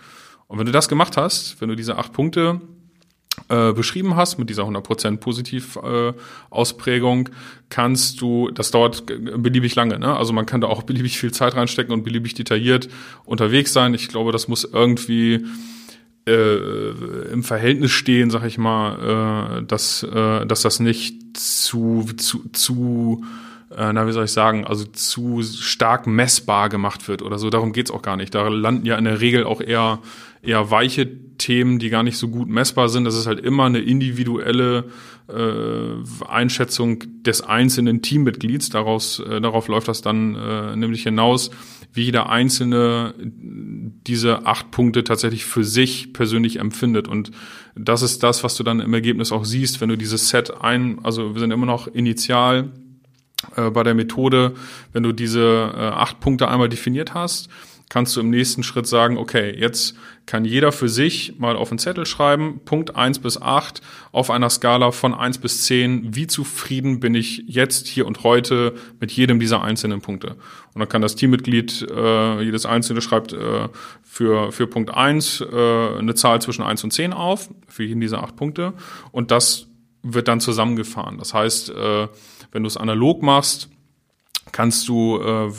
Und 0.47 0.59
wenn 0.59 0.67
du 0.67 0.73
das 0.73 0.89
gemacht 0.89 1.17
hast, 1.17 1.61
wenn 1.61 1.69
du 1.69 1.75
diese 1.75 1.97
acht 1.97 2.13
Punkte 2.13 2.61
äh, 3.49 3.73
beschrieben 3.73 4.17
hast 4.17 4.39
mit 4.39 4.51
dieser 4.51 4.65
100% 4.65 5.17
Positiv-Ausprägung, 5.17 7.29
äh, 7.29 7.31
kannst 7.71 8.21
du, 8.21 8.51
das 8.51 8.71
dauert 8.71 9.07
beliebig 9.07 9.75
lange, 9.75 9.99
ne? 9.99 10.17
also 10.17 10.33
man 10.33 10.47
kann 10.47 10.61
da 10.61 10.69
auch 10.69 10.83
beliebig 10.83 11.19
viel 11.19 11.33
Zeit 11.33 11.57
reinstecken 11.57 11.93
und 11.93 12.05
beliebig 12.05 12.35
detailliert 12.35 12.89
unterwegs 13.25 13.73
sein. 13.73 13.95
Ich 13.95 14.09
glaube, 14.09 14.33
das 14.33 14.49
muss 14.49 14.65
irgendwie 14.65 15.47
äh, 16.27 16.89
im 17.33 17.43
Verhältnis 17.43 17.93
stehen, 17.93 18.31
sag 18.31 18.45
ich 18.45 18.59
mal, 18.59 19.61
äh, 19.61 19.63
dass, 19.65 20.03
äh, 20.03 20.47
dass 20.47 20.63
das 20.63 20.81
nicht 20.81 21.37
zu, 21.37 22.05
zu, 22.17 22.49
zu 22.53 23.25
äh, 23.77 23.93
na, 23.93 24.07
wie 24.07 24.13
soll 24.13 24.25
ich 24.25 24.33
sagen, 24.33 24.65
also 24.65 24.85
zu 24.85 25.43
stark 25.43 26.07
messbar 26.07 26.69
gemacht 26.69 27.09
wird 27.09 27.23
oder 27.23 27.39
so. 27.39 27.51
Darum 27.51 27.73
geht's 27.73 27.91
auch 27.91 28.03
gar 28.03 28.17
nicht. 28.17 28.35
Da 28.35 28.49
landen 28.49 28.87
ja 28.87 28.97
in 28.97 29.05
der 29.05 29.21
Regel 29.21 29.45
auch 29.45 29.61
eher, 29.61 30.01
eher 30.43 30.71
weiche 30.71 31.09
Themen, 31.37 31.79
die 31.79 31.91
gar 31.91 32.03
nicht 32.03 32.17
so 32.17 32.29
gut 32.29 32.49
messbar 32.49 32.89
sind. 32.89 33.05
Das 33.05 33.17
ist 33.17 33.27
halt 33.27 33.41
immer 33.41 33.65
eine 33.65 33.81
individuelle 33.81 34.85
äh, 35.29 36.25
Einschätzung 36.29 37.05
des 37.23 37.43
einzelnen 37.43 38.03
Teammitglieds. 38.03 38.71
Daraus, 38.71 39.21
äh, 39.21 39.41
darauf 39.41 39.69
läuft 39.69 39.89
das 39.89 40.03
dann 40.03 40.35
äh, 40.35 40.77
nämlich 40.77 41.03
hinaus 41.03 41.51
wie 41.93 42.05
jeder 42.05 42.29
Einzelne 42.29 43.15
diese 43.19 44.45
acht 44.45 44.71
Punkte 44.71 45.03
tatsächlich 45.03 45.47
für 45.47 45.65
sich 45.65 46.13
persönlich 46.13 46.59
empfindet. 46.59 47.09
Und 47.09 47.31
das 47.75 48.03
ist 48.03 48.23
das, 48.23 48.45
was 48.45 48.55
du 48.57 48.63
dann 48.63 48.81
im 48.81 48.93
Ergebnis 48.93 49.33
auch 49.33 49.45
siehst, 49.45 49.81
wenn 49.81 49.89
du 49.89 49.97
dieses 49.97 50.29
Set 50.29 50.53
ein, 50.61 50.99
also 51.03 51.35
wir 51.35 51.41
sind 51.41 51.53
immer 51.53 51.67
noch 51.67 51.89
initial 51.89 52.71
äh, 53.57 53.71
bei 53.71 53.83
der 53.83 53.95
Methode, 53.95 54.55
wenn 54.93 55.03
du 55.03 55.13
diese 55.13 55.73
äh, 55.75 55.79
acht 55.79 56.21
Punkte 56.21 56.49
einmal 56.49 56.69
definiert 56.69 57.15
hast, 57.15 57.49
kannst 57.89 58.17
du 58.17 58.21
im 58.21 58.31
nächsten 58.31 58.63
Schritt 58.63 58.87
sagen, 58.87 59.17
okay, 59.17 59.55
jetzt 59.57 59.97
kann 60.27 60.45
jeder 60.45 60.73
für 60.73 60.89
sich 60.89 61.39
mal 61.39 61.55
auf 61.55 61.71
einen 61.71 61.79
Zettel 61.79 62.05
schreiben, 62.05 62.61
Punkt 62.65 62.97
eins 62.97 63.21
bis 63.21 63.41
acht 63.41 63.81
auf 64.11 64.31
einer 64.31 64.51
Skala 64.51 64.91
von 64.91 65.15
eins 65.15 65.39
bis 65.39 65.65
zehn 65.65 66.15
wie 66.15 66.27
zufrieden 66.27 66.99
bin 66.99 67.15
ich 67.15 67.45
jetzt, 67.47 67.87
hier 67.87 68.07
und 68.07 68.25
heute 68.25 68.75
mit 68.99 69.13
jedem 69.13 69.39
dieser 69.39 69.63
einzelnen 69.63 70.01
Punkte. 70.01 70.31
Und 70.75 70.81
dann 70.81 70.89
kann 70.89 71.01
das 71.01 71.15
Teammitglied, 71.15 71.87
äh, 71.89 72.43
jedes 72.43 72.67
einzelne 72.67 73.01
schreibt 73.01 73.33
äh, 73.33 73.69
für, 74.03 74.51
für 74.51 74.67
Punkt 74.67 74.93
eins 74.93 75.41
äh, 75.41 75.99
eine 75.99 76.15
Zahl 76.15 76.43
zwischen 76.43 76.63
eins 76.63 76.83
und 76.83 76.93
zehn 76.93 77.13
auf, 77.13 77.49
für 77.69 77.85
jeden 77.85 78.01
dieser 78.01 78.23
acht 78.23 78.35
Punkte. 78.35 78.73
Und 79.13 79.31
das 79.31 79.69
wird 80.03 80.27
dann 80.27 80.41
zusammengefahren. 80.41 81.19
Das 81.19 81.35
heißt, 81.35 81.71
äh, 81.71 82.09
wenn 82.51 82.63
du 82.63 82.67
es 82.67 82.77
analog 82.77 83.23
machst, 83.23 83.71
kannst 84.53 84.89
du, 84.89 85.19
äh, 85.19 85.51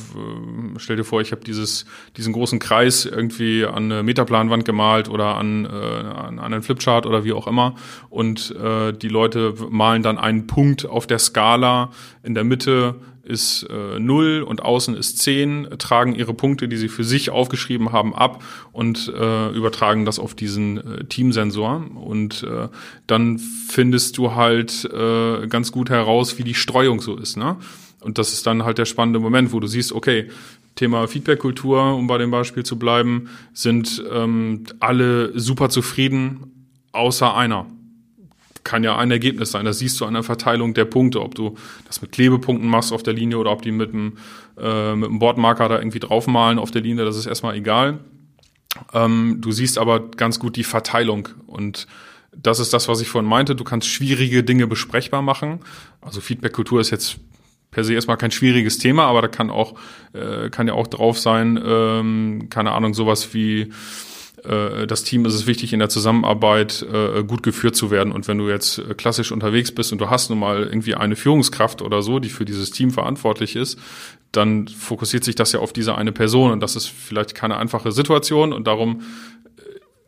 stell 0.78 0.96
dir 0.96 1.04
vor, 1.04 1.22
ich 1.22 1.32
habe 1.32 1.44
dieses 1.44 1.86
diesen 2.16 2.34
großen 2.34 2.60
Kreis 2.60 3.06
irgendwie 3.06 3.66
an 3.66 3.92
eine 3.92 4.04
Metaplanwand 4.04 4.66
gemalt 4.66 5.10
oder 5.10 5.36
an, 5.36 5.66
äh, 5.66 5.70
an 5.70 6.40
einen 6.40 6.62
Flipchart 6.62 7.06
oder 7.06 7.24
wie 7.24 7.34
auch 7.34 7.48
immer 7.48 7.76
und 8.10 8.56
äh, 8.56 8.94
die 8.94 9.10
Leute 9.10 9.54
malen 9.70 10.04
dann 10.04 10.18
einen 10.18 10.48
Punkt 10.48 10.86
auf 10.86 11.08
der 11.08 11.20
Skala 11.20 11.92
in 12.24 12.34
der 12.34 12.44
Mitte 12.44 12.96
ist 13.28 13.64
äh, 13.64 14.00
0 14.00 14.42
und 14.42 14.64
außen 14.64 14.96
ist 14.96 15.20
10, 15.20 15.68
tragen 15.78 16.16
ihre 16.16 16.34
Punkte, 16.34 16.68
die 16.68 16.78
sie 16.78 16.88
für 16.88 17.04
sich 17.04 17.30
aufgeschrieben 17.30 17.92
haben, 17.92 18.16
ab 18.16 18.42
und 18.72 19.12
äh, 19.14 19.50
übertragen 19.50 20.06
das 20.06 20.18
auf 20.18 20.34
diesen 20.34 20.78
äh, 20.78 21.04
Teamsensor. 21.04 21.86
Und 21.96 22.44
äh, 22.44 22.70
dann 23.06 23.38
findest 23.38 24.18
du 24.18 24.34
halt 24.34 24.86
äh, 24.86 25.48
ganz 25.48 25.72
gut 25.72 25.90
heraus, 25.90 26.38
wie 26.38 26.44
die 26.44 26.54
Streuung 26.54 27.02
so 27.02 27.18
ist. 27.18 27.36
Ne? 27.36 27.58
Und 28.02 28.18
das 28.18 28.34
ist 28.34 28.46
dann 28.46 28.64
halt 28.64 28.78
der 28.78 28.86
spannende 28.86 29.20
Moment, 29.20 29.54
wo 29.54 29.60
du 29.60 29.68
siehst, 29.68 29.92
okay, 29.92 30.30
Thema 30.76 31.08
Feedback-Kultur, 31.08 31.96
um 31.96 32.08
bei 32.08 32.18
dem 32.18 32.32
Beispiel 32.32 32.64
zu 32.64 32.78
bleiben, 32.78 33.30
sind 33.54 34.04
ähm, 34.12 34.64
alle 34.80 35.38
super 35.38 35.70
zufrieden, 35.70 36.70
außer 36.92 37.36
einer. 37.36 37.66
Kann 38.64 38.84
ja 38.84 38.98
ein 38.98 39.12
Ergebnis 39.12 39.52
sein. 39.52 39.66
Das 39.66 39.80
siehst 39.80 40.00
du 40.00 40.06
an 40.06 40.14
der 40.14 40.24
Verteilung 40.24 40.74
der 40.74 40.86
Punkte, 40.86 41.22
ob 41.22 41.36
du 41.36 41.56
das 41.88 42.02
mit 42.02 42.12
Klebepunkten 42.12 42.70
machst 42.70 42.94
auf 42.94 43.02
der 43.02 43.14
Linie 43.14 43.38
oder 43.38 43.52
ob 43.52 43.62
die 43.62 43.72
mit 43.72 43.94
einem, 43.94 44.18
äh, 44.58 44.96
mit 44.96 45.10
einem 45.10 45.20
Bordmarker 45.20 45.68
da 45.70 45.78
irgendwie 45.78 46.00
draufmalen 46.00 46.60
auf 46.60 46.72
der 46.72 46.82
Linie, 46.82 47.06
das 47.06 47.18
ist 47.18 47.26
erstmal 47.26 47.56
egal. 47.56 48.00
Ähm, 48.94 49.38
du 49.40 49.52
siehst 49.52 49.78
aber 49.78 50.12
ganz 50.12 50.40
gut 50.40 50.56
die 50.56 50.64
Verteilung 50.64 51.30
und 51.48 51.88
das 52.36 52.60
ist 52.60 52.74
das, 52.74 52.88
was 52.88 53.02
ich 53.02 53.08
vorhin 53.08 53.30
meinte. 53.30 53.56
Du 53.56 53.64
kannst 53.64 53.88
schwierige 53.88 54.44
Dinge 54.44 54.68
besprechbar 54.68 55.22
machen. 55.22 55.62
Also 56.02 56.22
Feedback-Kultur 56.22 56.80
ist 56.80 56.92
jetzt 56.92 57.20
per 57.78 57.84
se 57.84 57.94
erstmal 57.94 58.18
kein 58.18 58.32
schwieriges 58.32 58.80
Thema, 58.80 59.06
aber 59.06 59.22
da 59.22 59.28
kann 59.28 59.52
auch, 59.52 59.76
äh, 60.14 60.50
kann 60.50 60.66
ja 60.66 60.74
auch 60.74 60.88
drauf 60.88 61.20
sein, 61.20 61.62
ähm, 61.64 62.48
keine 62.50 62.72
Ahnung, 62.72 62.96
sowas 62.96 63.36
wie 63.36 63.72
äh, 64.44 64.88
das 64.88 65.04
Team 65.04 65.26
ist 65.26 65.36
es 65.36 65.46
wichtig, 65.46 65.74
in 65.74 65.80
der 65.80 65.88
Zusammenarbeit 65.88 66.84
äh, 66.92 67.24
gut 67.24 67.44
geführt 67.44 67.76
zu 67.76 67.92
werden. 67.92 68.12
Und 68.12 68.28
wenn 68.28 68.40
du 68.40 68.50
jetzt 68.50 68.80
äh, 68.80 68.96
klassisch 68.96 69.32
unterwegs 69.32 69.72
bist 69.72 69.92
und 69.92 70.02
du 70.02 70.10
hast 70.10 70.32
nun 70.32 70.40
mal 70.40 70.64
irgendwie 70.64 70.96
eine 70.96 71.16
Führungskraft 71.16 71.84
oder 71.84 72.02
so, 72.02 72.18
die 72.18 72.30
für 72.30 72.46
dieses 72.46 72.72
Team 72.72 72.90
verantwortlich 72.90 73.56
ist, 73.56 73.78
dann 74.32 74.68
fokussiert 74.68 75.24
sich 75.24 75.36
das 75.36 75.52
ja 75.52 75.60
auf 75.60 75.72
diese 75.72 75.94
eine 75.94 76.12
Person. 76.12 76.52
Und 76.52 76.62
das 76.62 76.76
ist 76.76 76.88
vielleicht 76.88 77.36
keine 77.36 77.58
einfache 77.58 77.92
Situation. 77.92 78.54
Und 78.54 78.66
darum 78.66 79.02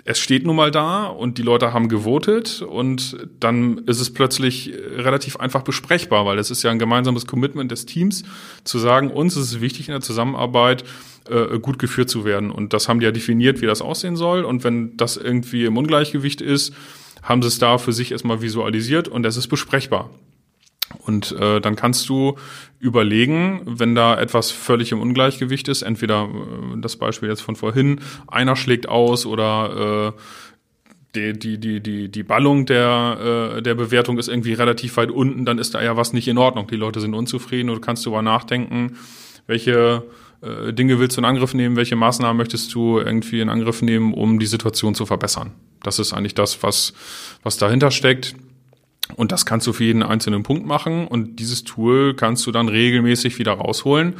es 0.09 0.17
steht 0.17 0.43
nun 0.43 0.55
mal 0.55 0.71
da 0.71 1.05
und 1.05 1.37
die 1.37 1.43
Leute 1.43 1.71
haben 1.71 1.87
gewotet 1.87 2.63
und 2.63 3.15
dann 3.39 3.83
ist 3.85 3.99
es 3.99 4.11
plötzlich 4.11 4.73
relativ 4.95 5.37
einfach 5.37 5.61
besprechbar, 5.61 6.25
weil 6.25 6.39
es 6.39 6.49
ist 6.49 6.63
ja 6.63 6.71
ein 6.71 6.79
gemeinsames 6.79 7.27
Commitment 7.27 7.69
des 7.69 7.85
Teams 7.85 8.23
zu 8.63 8.79
sagen, 8.79 9.11
uns 9.11 9.37
ist 9.37 9.51
es 9.51 9.61
wichtig 9.61 9.87
in 9.87 9.91
der 9.91 10.01
Zusammenarbeit 10.01 10.83
äh, 11.29 11.59
gut 11.59 11.77
geführt 11.77 12.09
zu 12.09 12.25
werden 12.25 12.49
und 12.49 12.73
das 12.73 12.89
haben 12.89 12.99
die 12.99 13.05
ja 13.05 13.11
definiert, 13.11 13.61
wie 13.61 13.67
das 13.67 13.83
aussehen 13.83 14.15
soll 14.15 14.45
und 14.45 14.63
wenn 14.63 14.97
das 14.97 15.15
irgendwie 15.15 15.65
im 15.65 15.77
Ungleichgewicht 15.77 16.41
ist, 16.41 16.73
haben 17.21 17.43
sie 17.43 17.49
es 17.49 17.59
da 17.59 17.77
für 17.77 17.93
sich 17.93 18.11
erstmal 18.11 18.41
visualisiert 18.41 19.07
und 19.07 19.27
es 19.27 19.37
ist 19.37 19.47
besprechbar. 19.47 20.09
Und 20.97 21.33
äh, 21.33 21.61
dann 21.61 21.75
kannst 21.75 22.09
du 22.09 22.35
überlegen, 22.79 23.61
wenn 23.65 23.95
da 23.95 24.19
etwas 24.19 24.51
völlig 24.51 24.91
im 24.91 25.01
Ungleichgewicht 25.01 25.67
ist, 25.67 25.81
entweder 25.81 26.23
äh, 26.23 26.79
das 26.81 26.97
Beispiel 26.97 27.29
jetzt 27.29 27.41
von 27.41 27.55
vorhin, 27.55 28.01
einer 28.27 28.55
schlägt 28.55 28.89
aus 28.89 29.25
oder 29.25 30.13
äh, 30.15 30.21
die, 31.15 31.33
die, 31.33 31.57
die, 31.59 31.81
die, 31.81 32.09
die 32.09 32.23
Ballung 32.23 32.65
der, 32.65 33.55
äh, 33.57 33.61
der 33.61 33.75
Bewertung 33.75 34.17
ist 34.17 34.27
irgendwie 34.27 34.53
relativ 34.53 34.97
weit 34.97 35.11
unten, 35.11 35.45
dann 35.45 35.57
ist 35.57 35.73
da 35.75 35.81
ja 35.81 35.97
was 35.97 36.13
nicht 36.13 36.27
in 36.27 36.37
Ordnung. 36.37 36.67
Die 36.67 36.75
Leute 36.75 37.01
sind 37.01 37.13
unzufrieden 37.13 37.69
und 37.69 37.75
du 37.75 37.81
kannst 37.81 38.05
darüber 38.05 38.21
nachdenken, 38.21 38.97
welche 39.47 40.03
äh, 40.41 40.71
Dinge 40.73 40.99
willst 40.99 41.17
du 41.17 41.21
in 41.21 41.25
Angriff 41.25 41.53
nehmen, 41.53 41.75
welche 41.75 41.95
Maßnahmen 41.95 42.37
möchtest 42.37 42.73
du 42.73 42.99
irgendwie 42.99 43.41
in 43.41 43.49
Angriff 43.49 43.81
nehmen, 43.81 44.13
um 44.13 44.39
die 44.39 44.45
Situation 44.45 44.95
zu 44.95 45.05
verbessern. 45.05 45.51
Das 45.83 45.99
ist 45.99 46.13
eigentlich 46.13 46.35
das, 46.35 46.61
was, 46.61 46.93
was 47.43 47.57
dahinter 47.57 47.91
steckt. 47.91 48.35
Und 49.15 49.31
das 49.31 49.45
kannst 49.45 49.65
du 49.65 49.73
für 49.73 49.83
jeden 49.83 50.03
einzelnen 50.03 50.43
Punkt 50.43 50.65
machen 50.65 51.07
und 51.07 51.39
dieses 51.39 51.63
Tool 51.63 52.13
kannst 52.13 52.45
du 52.45 52.51
dann 52.51 52.67
regelmäßig 52.67 53.39
wieder 53.39 53.53
rausholen, 53.53 54.13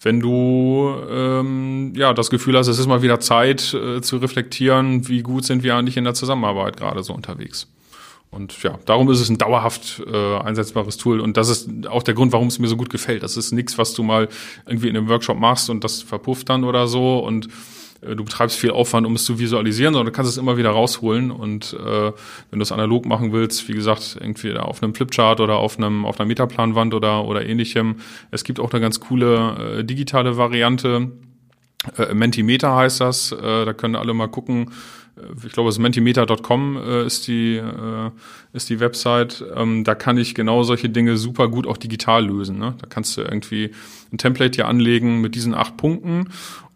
wenn 0.00 0.20
du 0.20 0.94
ähm, 1.10 1.92
ja 1.96 2.14
das 2.14 2.30
Gefühl 2.30 2.56
hast, 2.56 2.68
es 2.68 2.78
ist 2.78 2.86
mal 2.86 3.02
wieder 3.02 3.18
Zeit 3.18 3.74
äh, 3.74 4.00
zu 4.00 4.18
reflektieren, 4.18 5.08
wie 5.08 5.22
gut 5.22 5.44
sind 5.44 5.64
wir 5.64 5.74
eigentlich 5.74 5.96
in 5.96 6.04
der 6.04 6.14
Zusammenarbeit 6.14 6.76
gerade 6.76 7.02
so 7.02 7.12
unterwegs. 7.12 7.66
Und 8.30 8.62
ja, 8.62 8.78
darum 8.84 9.10
ist 9.10 9.20
es 9.20 9.28
ein 9.28 9.38
dauerhaft 9.38 10.02
äh, 10.06 10.36
einsetzbares 10.38 10.98
Tool 10.98 11.20
und 11.20 11.36
das 11.36 11.48
ist 11.48 11.88
auch 11.88 12.02
der 12.02 12.14
Grund, 12.14 12.32
warum 12.32 12.48
es 12.48 12.58
mir 12.58 12.68
so 12.68 12.76
gut 12.76 12.90
gefällt. 12.90 13.22
Das 13.22 13.36
ist 13.36 13.52
nichts, 13.52 13.78
was 13.78 13.94
du 13.94 14.02
mal 14.02 14.28
irgendwie 14.66 14.88
in 14.88 14.96
einem 14.96 15.08
Workshop 15.08 15.38
machst 15.38 15.70
und 15.70 15.82
das 15.82 16.02
verpufft 16.02 16.48
dann 16.48 16.64
oder 16.64 16.86
so 16.86 17.18
und 17.18 17.48
du 18.00 18.24
betreibst 18.24 18.56
viel 18.56 18.70
Aufwand, 18.70 19.06
um 19.06 19.14
es 19.14 19.24
zu 19.24 19.38
visualisieren, 19.38 19.94
sondern 19.94 20.12
du 20.12 20.16
kannst 20.16 20.30
es 20.30 20.38
immer 20.38 20.56
wieder 20.56 20.70
rausholen. 20.70 21.30
Und 21.30 21.74
äh, 21.74 22.12
wenn 22.50 22.58
du 22.58 22.62
es 22.62 22.72
analog 22.72 23.06
machen 23.06 23.32
willst, 23.32 23.68
wie 23.68 23.72
gesagt, 23.72 24.16
irgendwie 24.20 24.56
auf 24.56 24.82
einem 24.82 24.94
Flipchart 24.94 25.40
oder 25.40 25.56
auf 25.56 25.78
einem 25.78 26.04
auf 26.04 26.20
einer 26.20 26.28
Metaplanwand 26.28 26.94
oder 26.94 27.24
oder 27.24 27.44
ähnlichem. 27.44 27.96
Es 28.30 28.44
gibt 28.44 28.60
auch 28.60 28.72
eine 28.72 28.80
ganz 28.80 29.00
coole 29.00 29.78
äh, 29.78 29.84
digitale 29.84 30.36
Variante. 30.36 31.10
Äh, 31.96 32.14
Mentimeter 32.14 32.74
heißt 32.74 33.00
das. 33.00 33.32
Äh, 33.32 33.64
da 33.64 33.72
können 33.72 33.96
alle 33.96 34.14
mal 34.14 34.28
gucken. 34.28 34.70
Äh, 35.16 35.46
ich 35.46 35.52
glaube, 35.52 35.68
es 35.68 35.76
ist 35.76 35.82
mentimeter.com 35.82 36.76
äh, 36.76 37.04
ist 37.04 37.26
die 37.26 37.56
äh, 37.56 38.10
ist 38.52 38.70
die 38.70 38.78
Website. 38.78 39.44
Ähm, 39.56 39.82
da 39.82 39.96
kann 39.96 40.18
ich 40.18 40.36
genau 40.36 40.62
solche 40.62 40.88
Dinge 40.88 41.16
super 41.16 41.48
gut 41.48 41.66
auch 41.66 41.76
digital 41.76 42.26
lösen. 42.26 42.58
Ne? 42.58 42.76
Da 42.80 42.86
kannst 42.88 43.16
du 43.16 43.22
irgendwie 43.22 43.72
ein 44.12 44.18
Template 44.18 44.54
hier 44.54 44.68
anlegen 44.68 45.20
mit 45.20 45.34
diesen 45.34 45.54
acht 45.54 45.76
Punkten 45.76 46.28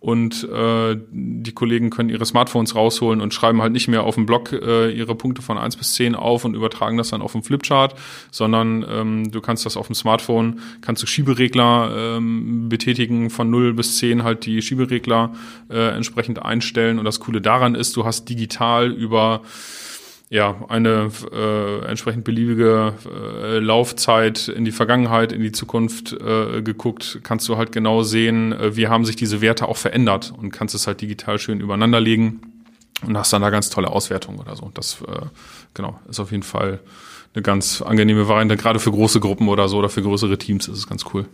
und 0.03 0.49
äh, 0.51 0.97
die 1.13 1.53
Kollegen 1.53 1.91
können 1.91 2.09
ihre 2.09 2.27
Smartphones 2.27 2.75
rausholen 2.75 3.21
und 3.21 3.33
schreiben 3.33 3.63
halt 3.63 3.73
nicht 3.73 3.87
mehr 3.87 4.03
auf 4.03 4.17
dem 4.17 4.27
Blog 4.27 4.53
äh, 4.53 4.91
ihre 4.91 5.15
Punkte 5.15 5.43
von 5.43 5.59
eins 5.59 5.77
bis 5.77 5.95
zehn 5.95 6.17
auf 6.17 6.45
und 6.45 6.55
übertragen 6.55 6.97
das 6.97 7.11
dann 7.11 7.23
auf 7.23 7.31
dem 7.31 7.45
Flipchart, 7.45 7.95
sondern 8.33 8.85
ähm, 8.89 9.31
du 9.31 9.41
kannst 9.41 9.65
das 9.65 9.77
auf 9.77 9.87
dem 9.87 9.95
Smartphone, 9.95 10.59
kannst 10.81 11.05
du 11.05 11.07
Schieberegler 11.07 12.17
ähm, 12.17 12.69
betätigen, 12.69 13.31
von 13.31 13.49
null 13.49 13.75
bis 13.75 13.99
zehn 13.99 14.25
halt 14.25 14.45
die 14.45 14.61
Schieberegler 14.61 15.35
äh, 15.71 15.95
entsprechend 15.95 16.43
einstellen. 16.43 16.99
Und 16.99 17.05
das 17.05 17.21
Coole 17.21 17.41
daran 17.41 17.77
ist, 17.77 17.95
du 17.95 18.05
hast 18.05 18.29
digital 18.29 18.91
über 18.91 19.43
ja, 20.33 20.57
eine 20.69 21.11
äh, 21.31 21.85
entsprechend 21.85 22.25
beliebige 22.25 22.95
äh, 23.05 23.59
Laufzeit 23.59 24.49
in 24.49 24.65
die 24.65 24.73
Vergangenheit, 24.73 25.31
in 25.31 25.43
die 25.43 25.53
Zukunft 25.53 26.15
äh, 26.15 26.63
geguckt, 26.63 27.21
kannst 27.23 27.51
du 27.51 27.59
halt 27.59 27.71
genau 27.71 28.03
sehen, 28.03 28.53
äh, 28.53 28.75
wie 28.75 28.89
haben 28.89 29.05
sich 29.05 29.15
diese 29.15 29.43
Werte 29.43 29.69
auch 29.69 29.77
verändert 29.77 30.33
und 30.35 30.51
kannst 30.51 30.75
es 30.75 30.87
halt 30.87 31.03
digital 31.03 31.39
schön 31.39 31.61
übereinander 31.61 32.01
legen 32.01 32.41
und 33.07 33.15
hast 33.19 33.35
dann 33.35 33.43
da 33.43 33.51
ganz 33.51 33.69
tolle 33.69 33.91
Auswertungen 33.91 34.39
oder 34.39 34.57
so. 34.57 34.71
Das 34.73 35.03
äh, 35.03 35.27
genau 35.75 36.01
ist 36.09 36.19
auf 36.19 36.31
jeden 36.31 36.45
Fall 36.45 36.81
eine 37.35 37.43
ganz 37.43 37.83
angenehme 37.83 38.27
Variante, 38.27 38.57
gerade 38.57 38.79
für 38.79 38.91
große 38.91 39.21
Gruppen 39.21 39.49
oder 39.49 39.69
so 39.69 39.77
oder 39.77 39.91
für 39.91 40.01
größere 40.01 40.39
Teams 40.39 40.67
ist 40.67 40.79
es 40.79 40.87
ganz 40.87 41.05
cool. 41.13 41.27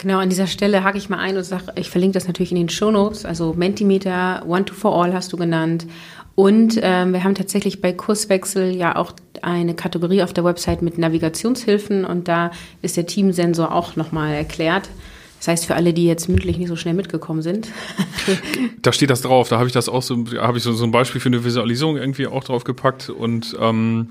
Genau, 0.00 0.18
an 0.18 0.30
dieser 0.30 0.46
Stelle 0.46 0.82
hake 0.82 0.96
ich 0.96 1.10
mal 1.10 1.18
ein 1.18 1.36
und 1.36 1.44
sage, 1.44 1.72
ich 1.76 1.90
verlinke 1.90 2.14
das 2.14 2.26
natürlich 2.26 2.52
in 2.52 2.56
den 2.56 2.70
Show 2.70 2.90
Notes. 2.90 3.26
Also 3.26 3.52
Mentimeter, 3.52 4.42
One 4.46 4.64
to 4.64 4.72
For 4.72 4.96
All 4.96 5.12
hast 5.12 5.30
du 5.30 5.36
genannt 5.36 5.86
und 6.40 6.80
ähm, 6.82 7.12
wir 7.12 7.22
haben 7.22 7.34
tatsächlich 7.34 7.82
bei 7.82 7.92
Kurswechsel 7.92 8.74
ja 8.74 8.96
auch 8.96 9.12
eine 9.42 9.74
Kategorie 9.74 10.22
auf 10.22 10.32
der 10.32 10.42
Website 10.42 10.80
mit 10.80 10.96
Navigationshilfen 10.96 12.06
und 12.06 12.28
da 12.28 12.50
ist 12.80 12.96
der 12.96 13.04
Teamsensor 13.04 13.74
auch 13.74 13.94
nochmal 13.94 14.32
erklärt. 14.32 14.88
Das 15.38 15.48
heißt, 15.48 15.66
für 15.66 15.74
alle, 15.74 15.92
die 15.92 16.06
jetzt 16.06 16.30
mündlich 16.30 16.56
nicht 16.56 16.68
so 16.68 16.76
schnell 16.76 16.94
mitgekommen 16.94 17.42
sind. 17.42 17.68
da 18.80 18.90
steht 18.90 19.10
das 19.10 19.20
drauf. 19.20 19.50
Da 19.50 19.58
habe 19.58 19.66
ich 19.66 19.74
das 19.74 19.90
auch 19.90 20.00
so, 20.00 20.24
habe 20.38 20.56
ich 20.56 20.64
so, 20.64 20.72
so 20.72 20.84
ein 20.84 20.92
Beispiel 20.92 21.20
für 21.20 21.28
eine 21.28 21.44
Visualisierung 21.44 21.98
irgendwie 21.98 22.26
auch 22.26 22.42
drauf 22.42 22.64
gepackt 22.64 23.10
und 23.10 23.54
ähm, 23.60 24.08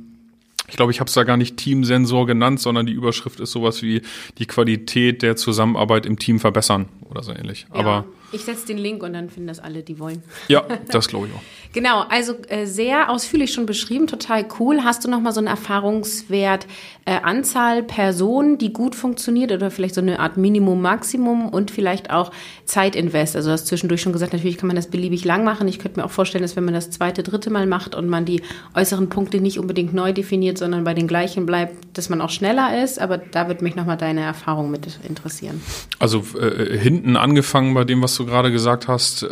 ich 0.68 0.76
glaube, 0.76 0.92
ich 0.92 1.00
habe 1.00 1.08
es 1.08 1.16
da 1.16 1.24
gar 1.24 1.36
nicht 1.36 1.58
Teamsensor 1.58 2.28
genannt, 2.28 2.60
sondern 2.60 2.86
die 2.86 2.94
Überschrift 2.94 3.40
ist 3.40 3.54
sowas 3.54 3.82
wie 3.82 4.04
die 4.38 4.46
Qualität 4.46 5.24
der 5.24 5.36
Zusammenarbeit 5.36 6.06
im 6.06 6.20
Team 6.20 6.40
verbessern 6.40 6.90
oder 7.10 7.24
so 7.24 7.32
ähnlich. 7.32 7.66
Ja, 7.74 7.80
Aber 7.80 8.06
ich 8.32 8.42
setze 8.42 8.68
den 8.68 8.78
Link 8.78 9.02
und 9.02 9.14
dann 9.14 9.30
finden 9.30 9.48
das 9.48 9.60
alle, 9.60 9.82
die 9.82 9.98
wollen. 10.00 10.22
Ja, 10.48 10.64
das 10.92 11.08
glaube 11.08 11.28
ich 11.28 11.34
auch. 11.34 11.42
Genau, 11.74 12.02
also 12.10 12.34
äh, 12.48 12.66
sehr 12.66 13.10
ausführlich 13.10 13.54
schon 13.54 13.66
beschrieben, 13.66 14.08
total 14.08 14.46
cool. 14.60 14.84
Hast 14.84 15.04
du 15.06 15.10
noch 15.10 15.20
mal 15.22 15.32
so 15.32 15.40
einen 15.40 15.48
Erfahrungswert 15.48 16.68
äh, 17.06 17.20
Anzahl 17.22 17.84
Personen, 17.84 18.58
die 18.58 18.74
gut 18.74 18.96
funktioniert 18.96 19.52
oder 19.52 19.72
vielleicht 19.72 19.96
so 19.96 20.02
eine 20.02 20.20
Art 20.20 20.38
Minimum, 20.38 20.82
Maximum 20.82 21.50
und 21.50 21.72
vielleicht 21.72 22.12
auch 22.12 22.32
Zeitinvest? 22.66 23.36
Also 23.36 23.50
du 23.50 23.54
hast 23.54 23.68
zwischendurch 23.68 24.02
schon 24.02 24.14
gesagt, 24.14 24.34
natürlich 24.34 24.58
kann 24.58 24.68
man 24.68 24.76
das 24.76 24.88
beliebig 24.88 25.26
lang 25.26 25.44
machen. 25.44 25.68
Ich 25.68 25.80
könnte 25.80 26.00
mir 26.00 26.06
auch 26.06 26.12
vorstellen, 26.12 26.42
dass 26.44 26.56
wenn 26.56 26.66
man 26.66 26.74
das 26.74 26.92
zweite, 26.92 27.24
dritte 27.24 27.50
Mal 27.50 27.66
macht 27.66 27.96
und 27.96 28.08
man 28.08 28.26
die 28.26 28.42
äußeren 28.76 29.10
Punkte 29.10 29.42
nicht 29.42 29.60
unbedingt 29.60 29.94
neu 29.94 30.14
definiert, 30.14 30.58
sondern 30.58 30.84
bei 30.84 30.94
den 30.94 31.08
gleichen 31.08 31.46
bleibt, 31.46 31.98
dass 31.98 32.10
man 32.10 32.22
auch 32.22 32.30
schneller 32.30 32.84
ist. 32.84 33.00
Aber 33.00 33.18
da 33.18 33.48
würde 33.48 33.64
mich 33.64 33.76
noch 33.76 33.86
mal 33.86 33.96
deine 33.96 34.22
Erfahrung 34.22 34.72
mit 34.72 35.00
interessieren. 35.08 35.62
Also 36.00 36.24
äh, 36.40 36.78
hinten 36.78 37.18
angefangen 37.18 37.74
bei 37.74 37.84
dem, 37.84 38.02
was 38.02 38.16
du 38.16 38.26
gerade 38.26 38.52
gesagt 38.52 38.88
hast. 38.88 39.24
Äh, 39.24 39.28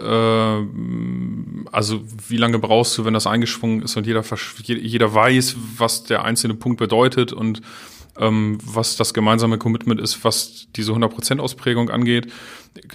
also 1.72 2.02
wie 2.30 2.38
lange 2.38 2.60
brauchst 2.60 2.98
du, 2.98 3.06
wenn 3.06 3.14
das 3.14 3.28
eingeschwungen 3.28 3.82
ist 3.82 3.96
und 3.98 4.08
jeder, 4.08 4.24
jeder 4.66 5.14
weiß, 5.14 5.56
was 5.78 6.04
der 6.04 6.24
einzelne 6.24 6.56
Punkt 6.56 6.78
bedeutet 6.80 7.34
und 7.34 7.62
ähm, 8.20 8.58
was 8.64 8.96
das 8.96 9.14
gemeinsame 9.14 9.58
Commitment 9.58 10.02
ist, 10.02 10.24
was 10.24 10.68
diese 10.76 10.92
100% 10.92 11.40
Ausprägung 11.40 11.90
angeht, 11.90 12.32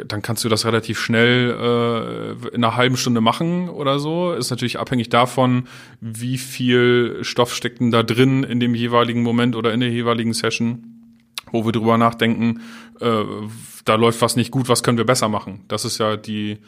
dann 0.07 0.23
kannst 0.23 0.45
du 0.45 0.49
das 0.49 0.65
relativ 0.65 0.99
schnell 1.01 1.51
äh, 1.51 2.49
in 2.49 2.65
einer 2.65 2.77
halben 2.77 2.97
Stunde 2.97 3.21
machen 3.21 3.69
oder 3.69 3.99
so. 3.99 4.33
Ist 4.33 4.51
natürlich 4.51 4.79
abhängig 4.79 5.09
davon, 5.09 5.69
wie 6.01 6.39
viel 6.39 7.19
Stoff 7.23 7.55
steckt 7.55 7.81
denn 7.81 7.91
da 7.91 8.03
drin 8.03 8.43
in 8.43 8.61
dem 8.61 8.75
jeweiligen 8.75 9.23
Moment 9.23 9.57
oder 9.57 9.73
in 9.73 9.81
der 9.81 9.91
jeweiligen 9.91 10.35
Session 10.35 10.99
wo 11.53 11.67
wir 11.67 11.73
drüber 11.73 11.99
nachdenken, 11.99 12.63
äh, 13.01 13.25
da 13.85 13.95
läuft 13.95 14.23
was 14.23 14.37
nicht 14.37 14.51
gut, 14.51 14.69
was 14.69 14.83
können 14.83 14.97
wir 14.97 15.05
besser 15.05 15.29
machen? 15.29 15.65
Das 15.69 15.85
ist 15.85 15.99
ja 15.99 16.17
die, 16.17 16.59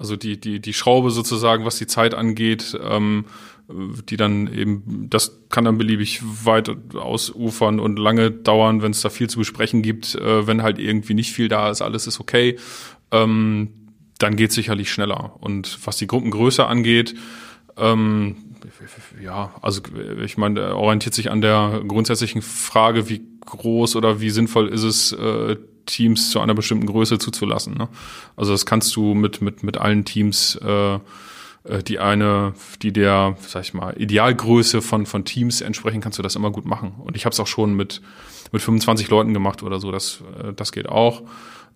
also 0.00 0.16
die, 0.16 0.40
die, 0.40 0.60
die 0.60 0.72
Schraube 0.72 1.10
sozusagen, 1.10 1.66
was 1.66 1.76
die 1.76 1.86
Zeit 1.86 2.14
angeht, 2.14 2.76
ähm, 2.82 3.26
die 3.68 4.16
dann 4.16 4.52
eben, 4.52 5.08
das 5.10 5.42
kann 5.50 5.66
dann 5.66 5.76
beliebig 5.76 6.22
weit 6.24 6.70
ausufern 6.96 7.78
und 7.78 7.98
lange 7.98 8.30
dauern, 8.30 8.80
wenn 8.80 8.92
es 8.92 9.02
da 9.02 9.10
viel 9.10 9.28
zu 9.28 9.38
besprechen 9.38 9.82
gibt, 9.82 10.14
äh, 10.14 10.46
wenn 10.46 10.62
halt 10.62 10.78
irgendwie 10.78 11.12
nicht 11.12 11.32
viel 11.32 11.48
da 11.48 11.68
ist, 11.68 11.82
alles 11.82 12.06
ist 12.06 12.18
okay, 12.18 12.58
ähm, 13.12 13.68
dann 14.18 14.36
geht 14.36 14.52
sicherlich 14.52 14.90
schneller. 14.90 15.36
Und 15.40 15.78
was 15.84 15.98
die 15.98 16.06
Gruppengröße 16.06 16.64
angeht, 16.64 17.14
ähm, 17.76 18.36
ja, 19.22 19.54
also 19.60 19.82
ich 20.24 20.38
meine, 20.38 20.76
orientiert 20.76 21.14
sich 21.14 21.30
an 21.30 21.42
der 21.42 21.82
grundsätzlichen 21.86 22.40
Frage, 22.40 23.10
wie 23.10 23.20
groß 23.44 23.96
oder 23.96 24.22
wie 24.22 24.30
sinnvoll 24.30 24.68
ist 24.68 24.82
es, 24.82 25.12
äh, 25.12 25.56
Teams 25.92 26.30
zu 26.30 26.40
einer 26.40 26.54
bestimmten 26.54 26.86
Größe 26.86 27.18
zuzulassen. 27.18 27.74
Ne? 27.74 27.88
Also 28.36 28.52
das 28.52 28.66
kannst 28.66 28.94
du 28.96 29.14
mit, 29.14 29.40
mit, 29.42 29.62
mit 29.62 29.78
allen 29.78 30.04
Teams, 30.04 30.56
äh, 30.56 30.94
äh, 30.94 31.82
die 31.86 31.98
eine, 31.98 32.54
die 32.82 32.92
der, 32.92 33.36
sag 33.40 33.62
ich 33.62 33.74
mal, 33.74 33.94
Idealgröße 34.00 34.82
von, 34.82 35.06
von 35.06 35.24
Teams 35.24 35.60
entsprechen, 35.60 36.00
kannst 36.00 36.18
du 36.18 36.22
das 36.22 36.36
immer 36.36 36.50
gut 36.50 36.64
machen. 36.64 36.94
Und 36.98 37.16
ich 37.16 37.24
habe 37.24 37.32
es 37.32 37.40
auch 37.40 37.46
schon 37.46 37.74
mit, 37.74 38.00
mit 38.52 38.62
25 38.62 39.08
Leuten 39.10 39.34
gemacht 39.34 39.62
oder 39.62 39.80
so, 39.80 39.90
das, 39.92 40.22
äh, 40.42 40.52
das 40.52 40.72
geht 40.72 40.88
auch. 40.88 41.22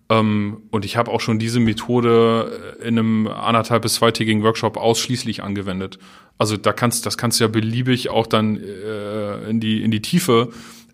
Ähm, 0.09 0.63
und 0.71 0.85
ich 0.85 0.97
habe 0.97 1.11
auch 1.11 1.21
schon 1.21 1.39
diese 1.39 1.59
Methode 1.59 2.75
in 2.81 2.99
einem 2.99 3.27
anderthalb 3.27 3.81
bis 3.81 3.95
zweitägigen 3.95 4.43
Workshop 4.43 4.77
ausschließlich 4.77 5.43
angewendet. 5.43 5.97
Also 6.37 6.57
da 6.57 6.73
kannst, 6.73 7.05
das 7.05 7.17
kannst 7.17 7.39
du 7.39 7.45
ja 7.45 7.47
beliebig 7.47 8.09
auch 8.09 8.27
dann 8.27 8.57
äh, 8.57 9.49
in 9.49 9.59
die 9.59 9.81
in 9.81 9.91
die 9.91 10.01
Tiefe 10.01 10.49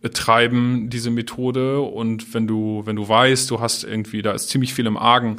treiben, 0.09 0.89
diese 0.89 1.11
Methode. 1.11 1.79
Und 1.81 2.33
wenn 2.33 2.47
du, 2.47 2.81
wenn 2.85 2.95
du 2.95 3.07
weißt, 3.07 3.49
du 3.51 3.59
hast 3.59 3.83
irgendwie, 3.83 4.21
da 4.21 4.31
ist 4.31 4.49
ziemlich 4.49 4.73
viel 4.73 4.87
im 4.87 4.97
Argen, 4.97 5.37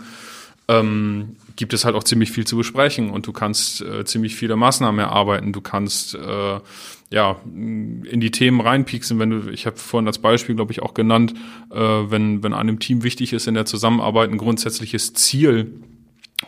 ähm, 0.69 1.37
gibt 1.57 1.75
es 1.75 1.85
halt 1.85 1.95
auch 1.95 2.05
ziemlich 2.05 2.31
viel 2.31 2.47
zu 2.47 2.57
besprechen 2.57 3.11
und 3.11 3.27
du 3.27 3.33
kannst 3.33 3.83
äh, 3.83 4.05
ziemlich 4.05 4.37
viele 4.37 4.57
Maßnahmen 4.57 5.01
erarbeiten. 5.01 5.53
Du 5.53 5.61
kannst 5.61 6.15
äh, 6.15 6.61
ja 7.11 7.37
in 7.45 8.21
die 8.21 8.31
Themen 8.31 8.61
reinpieksen, 8.61 9.19
wenn 9.19 9.31
du, 9.31 9.51
ich 9.51 9.67
habe 9.67 9.77
vorhin 9.77 10.07
als 10.07 10.19
Beispiel, 10.19 10.55
glaube 10.55 10.73
ich, 10.73 10.83
auch 10.83 10.95
genannt, 10.95 11.35
äh, 11.71 11.77
wenn, 11.77 12.43
wenn 12.43 12.55
einem 12.55 12.79
Team 12.79 13.03
wichtig 13.03 13.33
ist, 13.33 13.49
in 13.49 13.55
der 13.55 13.67
Zusammenarbeit 13.67 14.31
ein 14.31 14.39
grundsätzliches 14.39 15.13
Ziel 15.15 15.73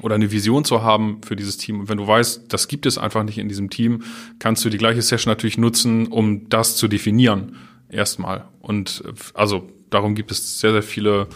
oder 0.00 0.14
eine 0.14 0.30
Vision 0.30 0.64
zu 0.64 0.82
haben 0.82 1.20
für 1.22 1.36
dieses 1.36 1.56
Team. 1.56 1.80
Und 1.80 1.88
wenn 1.88 1.98
du 1.98 2.06
weißt, 2.06 2.44
das 2.48 2.68
gibt 2.68 2.86
es 2.86 2.98
einfach 2.98 3.24
nicht 3.24 3.38
in 3.38 3.48
diesem 3.48 3.70
Team, 3.70 4.02
kannst 4.38 4.64
du 4.64 4.70
die 4.70 4.78
gleiche 4.78 5.02
Session 5.02 5.30
natürlich 5.30 5.58
nutzen, 5.58 6.06
um 6.06 6.48
das 6.48 6.76
zu 6.76 6.88
definieren 6.88 7.56
erstmal. 7.94 8.44
Und 8.60 9.02
also 9.34 9.68
darum 9.90 10.14
gibt 10.14 10.30
es 10.30 10.60
sehr, 10.60 10.72
sehr 10.72 10.82
viele 10.82 11.28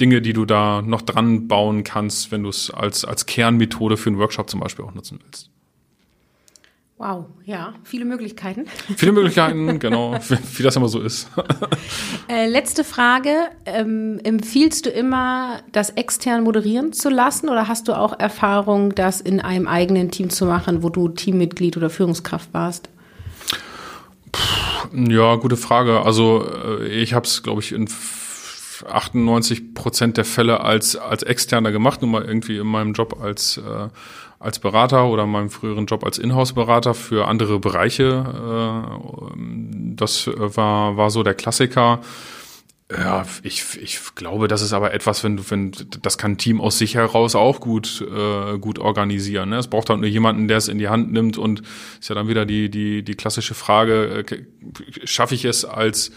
Dinge, 0.00 0.22
die 0.22 0.32
du 0.32 0.44
da 0.44 0.82
noch 0.82 1.02
dran 1.02 1.48
bauen 1.48 1.84
kannst, 1.84 2.32
wenn 2.32 2.42
du 2.42 2.48
es 2.48 2.70
als, 2.70 3.04
als 3.04 3.26
Kernmethode 3.26 3.96
für 3.96 4.10
einen 4.10 4.18
Workshop 4.18 4.48
zum 4.50 4.60
Beispiel 4.60 4.84
auch 4.84 4.94
nutzen 4.94 5.20
willst. 5.22 5.50
Wow, 7.00 7.24
ja, 7.46 7.72
viele 7.82 8.04
Möglichkeiten. 8.04 8.66
Viele 8.94 9.12
Möglichkeiten, 9.12 9.78
genau, 9.78 10.14
wie 10.56 10.62
das 10.62 10.76
immer 10.76 10.88
so 10.88 11.00
ist. 11.00 11.30
Äh, 12.28 12.46
letzte 12.46 12.84
Frage. 12.84 13.34
Ähm, 13.64 14.20
empfiehlst 14.22 14.84
du 14.84 14.90
immer, 14.90 15.62
das 15.72 15.88
extern 15.88 16.44
moderieren 16.44 16.92
zu 16.92 17.08
lassen 17.08 17.48
oder 17.48 17.68
hast 17.68 17.88
du 17.88 17.94
auch 17.94 18.18
Erfahrung, 18.18 18.94
das 18.94 19.22
in 19.22 19.40
einem 19.40 19.66
eigenen 19.66 20.10
Team 20.10 20.28
zu 20.28 20.44
machen, 20.44 20.82
wo 20.82 20.90
du 20.90 21.08
Teammitglied 21.08 21.78
oder 21.78 21.88
Führungskraft 21.88 22.52
warst? 22.52 22.90
Ja, 24.92 25.36
gute 25.36 25.56
Frage. 25.56 26.00
Also 26.02 26.44
äh, 26.80 26.86
ich 26.86 27.14
habe 27.14 27.26
es, 27.26 27.42
glaube 27.42 27.60
ich, 27.60 27.72
in 27.72 27.88
98 28.88 29.74
Prozent 29.74 30.16
der 30.16 30.24
Fälle 30.24 30.60
als 30.60 30.96
als 30.96 31.22
externer 31.22 31.70
gemacht, 31.70 32.02
nur 32.02 32.10
mal 32.10 32.24
irgendwie 32.24 32.58
in 32.58 32.66
meinem 32.66 32.92
Job 32.92 33.20
als 33.20 33.58
äh, 33.58 33.88
als 34.38 34.58
Berater 34.58 35.06
oder 35.06 35.24
in 35.24 35.30
meinem 35.30 35.50
früheren 35.50 35.86
Job 35.86 36.04
als 36.04 36.18
Inhouse-Berater 36.18 36.94
für 36.94 37.28
andere 37.28 37.60
Bereiche. 37.60 38.88
Äh, 38.96 39.94
das 39.96 40.30
war 40.34 40.96
war 40.96 41.10
so 41.10 41.22
der 41.22 41.34
Klassiker. 41.34 42.00
Ja, 42.90 43.24
ich, 43.44 43.78
ich 43.80 44.00
glaube, 44.16 44.48
das 44.48 44.62
ist 44.62 44.72
aber 44.72 44.92
etwas, 44.92 45.22
wenn 45.22 45.36
du, 45.36 45.48
wenn 45.48 45.70
das 46.02 46.18
kann 46.18 46.32
ein 46.32 46.38
Team 46.38 46.60
aus 46.60 46.76
sich 46.78 46.96
heraus 46.96 47.36
auch 47.36 47.60
gut 47.60 48.00
äh, 48.00 48.58
gut 48.58 48.80
organisieren. 48.80 49.50
Ne? 49.50 49.58
Es 49.58 49.68
braucht 49.68 49.90
halt 49.90 50.00
nur 50.00 50.08
jemanden, 50.08 50.48
der 50.48 50.56
es 50.56 50.66
in 50.66 50.78
die 50.78 50.88
Hand 50.88 51.12
nimmt 51.12 51.38
und 51.38 51.62
ist 52.00 52.08
ja 52.08 52.16
dann 52.16 52.26
wieder 52.26 52.46
die 52.46 52.68
die 52.68 53.04
die 53.04 53.14
klassische 53.14 53.54
Frage: 53.54 54.24
äh, 54.28 55.06
Schaffe 55.06 55.36
ich 55.36 55.44
es 55.44 55.64
als 55.64 56.10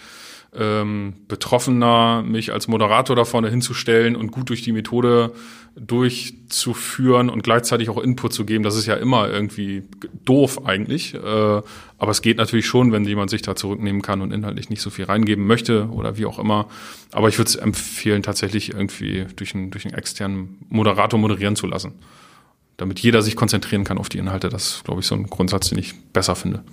ähm, 0.55 1.13
Betroffener, 1.27 2.23
mich 2.23 2.51
als 2.53 2.67
Moderator 2.67 3.15
da 3.15 3.25
vorne 3.25 3.49
hinzustellen 3.49 4.15
und 4.15 4.31
gut 4.31 4.49
durch 4.49 4.61
die 4.61 4.71
Methode 4.71 5.31
durchzuführen 5.75 7.29
und 7.29 7.43
gleichzeitig 7.43 7.89
auch 7.89 7.97
Input 7.97 8.33
zu 8.33 8.45
geben, 8.45 8.63
das 8.63 8.75
ist 8.75 8.85
ja 8.85 8.93
immer 8.93 9.29
irgendwie 9.29 9.83
doof 10.23 10.65
eigentlich. 10.65 11.15
Äh, 11.15 11.17
aber 11.17 12.11
es 12.11 12.21
geht 12.21 12.37
natürlich 12.37 12.67
schon, 12.67 12.91
wenn 12.91 13.05
jemand 13.05 13.31
sich 13.31 13.41
da 13.41 13.55
zurücknehmen 13.55 14.01
kann 14.01 14.21
und 14.21 14.31
inhaltlich 14.31 14.69
nicht 14.69 14.81
so 14.81 14.89
viel 14.89 15.05
reingeben 15.05 15.47
möchte 15.47 15.87
oder 15.89 16.17
wie 16.17 16.25
auch 16.25 16.37
immer. 16.37 16.67
Aber 17.11 17.27
ich 17.29 17.37
würde 17.39 17.49
es 17.49 17.55
empfehlen, 17.55 18.21
tatsächlich 18.21 18.73
irgendwie 18.73 19.25
durch 19.35 19.55
einen, 19.55 19.71
durch 19.71 19.85
einen 19.85 19.95
externen 19.95 20.57
Moderator 20.69 21.19
moderieren 21.19 21.55
zu 21.55 21.65
lassen. 21.65 21.93
Damit 22.77 22.99
jeder 22.99 23.21
sich 23.21 23.35
konzentrieren 23.35 23.83
kann 23.83 23.97
auf 23.97 24.09
die 24.09 24.17
Inhalte. 24.17 24.49
Das 24.49 24.75
ist, 24.75 24.83
glaube 24.83 25.01
ich, 25.01 25.07
so 25.07 25.15
ein 25.15 25.27
Grundsatz, 25.27 25.69
den 25.69 25.79
ich 25.79 25.95
besser 26.11 26.35
finde. 26.35 26.63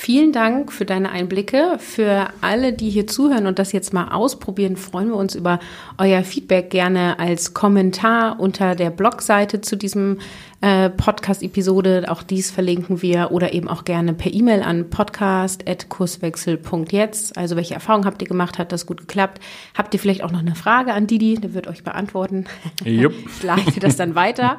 Vielen 0.00 0.30
Dank 0.30 0.72
für 0.72 0.84
deine 0.84 1.10
Einblicke. 1.10 1.76
Für 1.80 2.28
alle, 2.40 2.72
die 2.72 2.88
hier 2.88 3.08
zuhören 3.08 3.48
und 3.48 3.58
das 3.58 3.72
jetzt 3.72 3.92
mal 3.92 4.12
ausprobieren, 4.12 4.76
freuen 4.76 5.08
wir 5.08 5.16
uns 5.16 5.34
über 5.34 5.58
euer 5.98 6.22
Feedback 6.22 6.70
gerne 6.70 7.18
als 7.18 7.52
Kommentar 7.52 8.38
unter 8.38 8.76
der 8.76 8.90
Blogseite 8.90 9.60
zu 9.60 9.74
diesem 9.74 10.18
äh, 10.60 10.88
Podcast-Episode. 10.88 12.04
Auch 12.06 12.22
dies 12.22 12.52
verlinken 12.52 13.02
wir 13.02 13.32
oder 13.32 13.52
eben 13.52 13.66
auch 13.66 13.84
gerne 13.84 14.14
per 14.14 14.32
E-Mail 14.32 14.62
an 14.62 14.88
podcast.kurswechsel.jetzt. 14.88 17.36
Also 17.36 17.56
welche 17.56 17.74
Erfahrungen 17.74 18.06
habt 18.06 18.22
ihr 18.22 18.28
gemacht? 18.28 18.60
Hat 18.60 18.70
das 18.70 18.86
gut 18.86 19.00
geklappt? 19.00 19.40
Habt 19.76 19.92
ihr 19.94 19.98
vielleicht 19.98 20.22
auch 20.22 20.30
noch 20.30 20.38
eine 20.38 20.54
Frage 20.54 20.94
an 20.94 21.08
Didi? 21.08 21.40
Der 21.40 21.54
wird 21.54 21.66
euch 21.66 21.82
beantworten. 21.82 22.44
Jupp. 22.84 23.14
ich 23.36 23.42
leite 23.42 23.80
das 23.80 23.96
dann 23.96 24.14
weiter. 24.14 24.58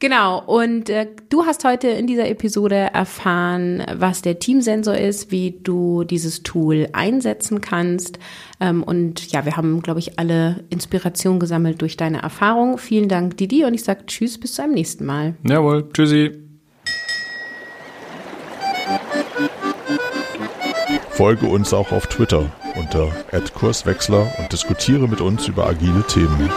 Genau, 0.00 0.40
und 0.40 0.90
äh, 0.90 1.08
du 1.28 1.44
hast 1.44 1.64
heute 1.64 1.88
in 1.88 2.06
dieser 2.06 2.28
Episode 2.28 2.76
erfahren, 2.76 3.84
was 3.94 4.22
der 4.22 4.38
Teamsensor 4.38 4.96
ist, 4.96 5.32
wie 5.32 5.58
du 5.60 6.04
dieses 6.04 6.44
Tool 6.44 6.88
einsetzen 6.92 7.60
kannst. 7.60 8.20
Ähm, 8.60 8.84
und 8.84 9.32
ja, 9.32 9.44
wir 9.44 9.56
haben, 9.56 9.82
glaube 9.82 9.98
ich, 9.98 10.16
alle 10.16 10.64
Inspiration 10.70 11.40
gesammelt 11.40 11.82
durch 11.82 11.96
deine 11.96 12.22
Erfahrung. 12.22 12.78
Vielen 12.78 13.08
Dank, 13.08 13.38
Didi, 13.38 13.64
und 13.64 13.74
ich 13.74 13.82
sage 13.82 14.06
Tschüss, 14.06 14.38
bis 14.38 14.54
zum 14.54 14.70
nächsten 14.70 15.04
Mal. 15.04 15.34
Jawohl, 15.42 15.88
tschüssi. 15.92 16.30
Folge 21.10 21.46
uns 21.46 21.74
auch 21.74 21.90
auf 21.90 22.06
Twitter 22.06 22.52
unter 22.76 23.10
@kurswechsler 23.52 24.32
und 24.38 24.52
diskutiere 24.52 25.08
mit 25.08 25.20
uns 25.20 25.48
über 25.48 25.66
agile 25.66 26.04
Themen. 26.06 26.48